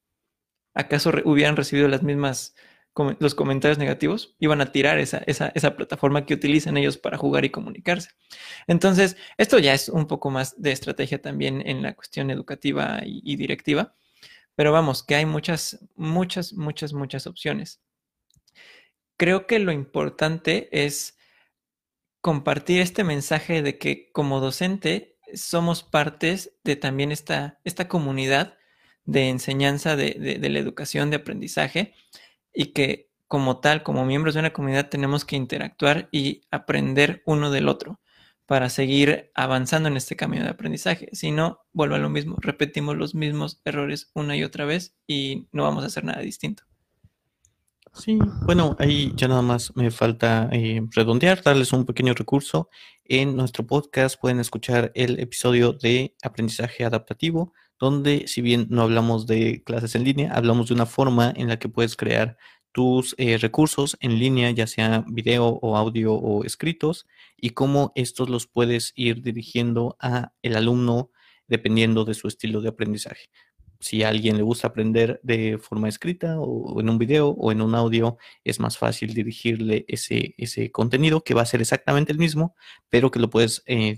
¿Acaso 0.74 1.12
hubieran 1.26 1.58
recibido 1.58 1.88
las 1.88 2.02
mismas 2.02 2.56
los 3.20 3.36
comentarios 3.36 3.78
negativos, 3.78 4.36
iban 4.40 4.60
a 4.60 4.72
tirar 4.72 5.00
esa, 5.00 5.20
esa, 5.26 5.76
plataforma 5.76 6.26
que 6.26 6.34
utilizan 6.34 6.76
ellos 6.76 6.98
para 6.98 7.18
jugar 7.18 7.46
y 7.46 7.50
comunicarse. 7.50 8.10
Entonces, 8.68 9.16
esto 9.38 9.60
ya 9.60 9.74
es 9.74 9.88
un 9.88 10.08
poco 10.08 10.30
más 10.30 10.62
de 10.62 10.72
estrategia 10.72 11.22
también 11.22 11.66
en 11.66 11.82
la 11.82 11.94
cuestión 11.96 12.30
educativa 12.30 13.02
y, 13.06 13.36
directiva, 13.38 13.96
pero 14.56 14.74
vamos, 14.74 15.04
que 15.04 15.16
hay 15.16 15.26
muchas, 15.26 15.88
muchas, 15.96 16.54
muchas, 16.54 16.92
muchas 16.92 17.28
opciones. 17.28 17.82
Creo 19.18 19.48
que 19.48 19.60
lo 19.60 19.72
importante 19.72 20.68
es 20.72 21.18
compartir 22.20 22.82
este 22.82 23.04
mensaje 23.04 23.62
de 23.62 23.78
que 23.78 24.12
como 24.12 24.42
docente 24.42 25.18
somos 25.34 25.82
partes 25.84 26.58
de 26.64 26.76
también 26.76 27.12
esta, 27.12 27.60
esta 27.64 27.88
comunidad 27.88 28.58
de 29.06 29.30
enseñanza 29.30 29.96
de, 29.96 30.38
de, 30.40 30.50
la 30.50 30.60
educación, 30.60 31.10
de 31.10 31.18
aprendizaje, 31.18 31.94
y 32.54 32.74
que 32.74 33.10
como 33.28 33.60
tal, 33.60 33.84
como 33.84 34.06
miembros 34.06 34.34
de 34.34 34.42
una 34.42 34.54
comunidad, 34.54 34.90
tenemos 34.90 35.24
que 35.24 35.38
interactuar 35.38 36.10
y 36.12 36.42
aprender 36.52 37.24
uno 37.26 37.50
del 37.50 37.70
otro 37.70 38.02
para 38.46 38.70
seguir 38.70 39.32
avanzando 39.34 39.88
en 39.88 39.96
este 39.96 40.18
camino 40.18 40.44
de 40.44 40.50
aprendizaje. 40.50 41.08
Si 41.14 41.32
no, 41.32 41.60
vuelvo 41.72 41.96
a 41.96 42.00
lo 42.00 42.10
mismo, 42.10 42.36
repetimos 42.42 42.98
los 42.98 43.16
mismos 43.16 43.62
errores 43.64 44.12
una 44.14 44.36
y 44.36 44.44
otra 44.44 44.66
vez 44.66 44.98
y 45.08 45.48
no 45.54 45.64
vamos 45.64 45.86
a 45.86 45.88
hacer 45.88 46.04
nada 46.04 46.20
distinto. 46.20 46.64
Sí, 47.94 48.20
bueno, 48.46 48.76
ahí 48.80 49.12
ya 49.16 49.28
nada 49.28 49.42
más 49.42 49.76
me 49.76 49.92
falta 49.92 50.50
eh, 50.52 50.82
redondear, 50.92 51.42
darles 51.44 51.74
un 51.74 51.86
pequeño 51.86 52.14
recurso. 52.14 52.70
En 53.06 53.36
nuestro 53.36 53.66
podcast 53.66 54.20
pueden 54.20 54.40
escuchar 54.40 54.92
el 54.96 55.20
episodio 55.20 55.74
de 55.74 56.16
aprendizaje 56.22 56.86
adaptativo, 56.86 57.54
donde 57.82 58.28
si 58.28 58.42
bien 58.42 58.68
no 58.70 58.84
hablamos 58.84 59.28
de 59.28 59.64
clases 59.64 59.96
en 59.96 60.06
línea, 60.06 60.32
hablamos 60.34 60.70
de 60.70 60.76
una 60.76 60.86
forma 60.86 61.34
en 61.36 61.50
la 61.50 61.60
que 61.60 61.68
puedes 61.68 61.98
crear 61.98 62.38
tus 62.72 63.16
eh, 63.18 63.38
recursos 63.38 63.98
en 64.00 64.20
línea, 64.20 64.52
ya 64.52 64.68
sea 64.68 65.04
video 65.10 65.60
o 65.62 65.76
audio 65.76 66.14
o 66.14 66.46
escritos, 66.46 67.08
y 67.36 67.50
cómo 67.50 67.92
estos 67.96 68.30
los 68.30 68.48
puedes 68.48 68.94
ir 68.96 69.22
dirigiendo 69.22 69.98
a 70.00 70.32
el 70.42 70.56
alumno 70.56 71.12
dependiendo 71.48 72.06
de 72.06 72.14
su 72.14 72.30
estilo 72.30 72.62
de 72.62 72.70
aprendizaje 72.70 73.30
si 73.82 74.04
a 74.04 74.10
alguien 74.10 74.38
le 74.38 74.44
gusta 74.44 74.68
aprender 74.68 75.20
de 75.24 75.58
forma 75.58 75.90
escrita 75.90 76.40
o 76.40 76.80
en 76.80 76.90
un 76.90 76.98
video 76.98 77.30
o 77.30 77.52
en 77.52 77.62
un 77.62 77.76
audio, 77.76 78.18
es 78.44 78.60
más 78.60 78.78
fácil 78.78 79.14
dirigirle 79.14 79.86
ese, 79.88 80.36
ese 80.38 80.72
contenido 80.72 81.24
que 81.24 81.34
va 81.34 81.42
a 81.42 81.46
ser 81.48 81.62
exactamente 81.62 82.12
el 82.12 82.20
mismo, 82.20 82.56
pero 82.90 83.12
que 83.12 83.20
lo 83.20 83.30
puedes 83.30 83.64
eh, 83.66 83.98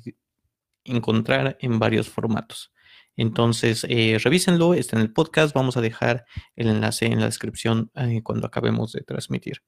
encontrar 0.85 1.57
en 1.59 1.79
varios 1.79 2.09
formatos. 2.09 2.72
Entonces, 3.15 3.85
eh, 3.89 4.17
revísenlo, 4.23 4.73
está 4.73 4.95
en 4.95 5.03
el 5.03 5.13
podcast, 5.13 5.53
vamos 5.53 5.77
a 5.77 5.81
dejar 5.81 6.25
el 6.55 6.67
enlace 6.67 7.05
en 7.05 7.19
la 7.19 7.25
descripción 7.25 7.91
eh, 7.95 8.21
cuando 8.23 8.47
acabemos 8.47 8.91
de 8.93 9.01
transmitir. 9.01 9.63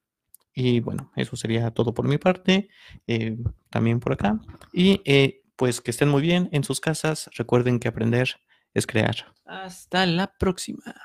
Y 0.53 0.79
bueno, 0.79 1.12
eso 1.15 1.36
sería 1.36 1.71
todo 1.71 1.93
por 1.93 2.08
mi 2.08 2.17
parte, 2.17 2.69
también 3.69 3.99
por 3.99 4.13
acá. 4.13 4.39
Y 4.71 5.01
pues 5.58 5.81
que 5.81 5.91
estén 5.91 6.08
muy 6.08 6.21
bien 6.21 6.47
en 6.53 6.63
sus 6.63 6.79
casas, 6.79 7.29
recuerden 7.36 7.79
que 7.79 7.89
aprender 7.89 8.36
es 8.73 8.88
crear. 8.88 9.34
Hasta 9.45 10.05
la 10.05 10.34
próxima. 10.38 10.95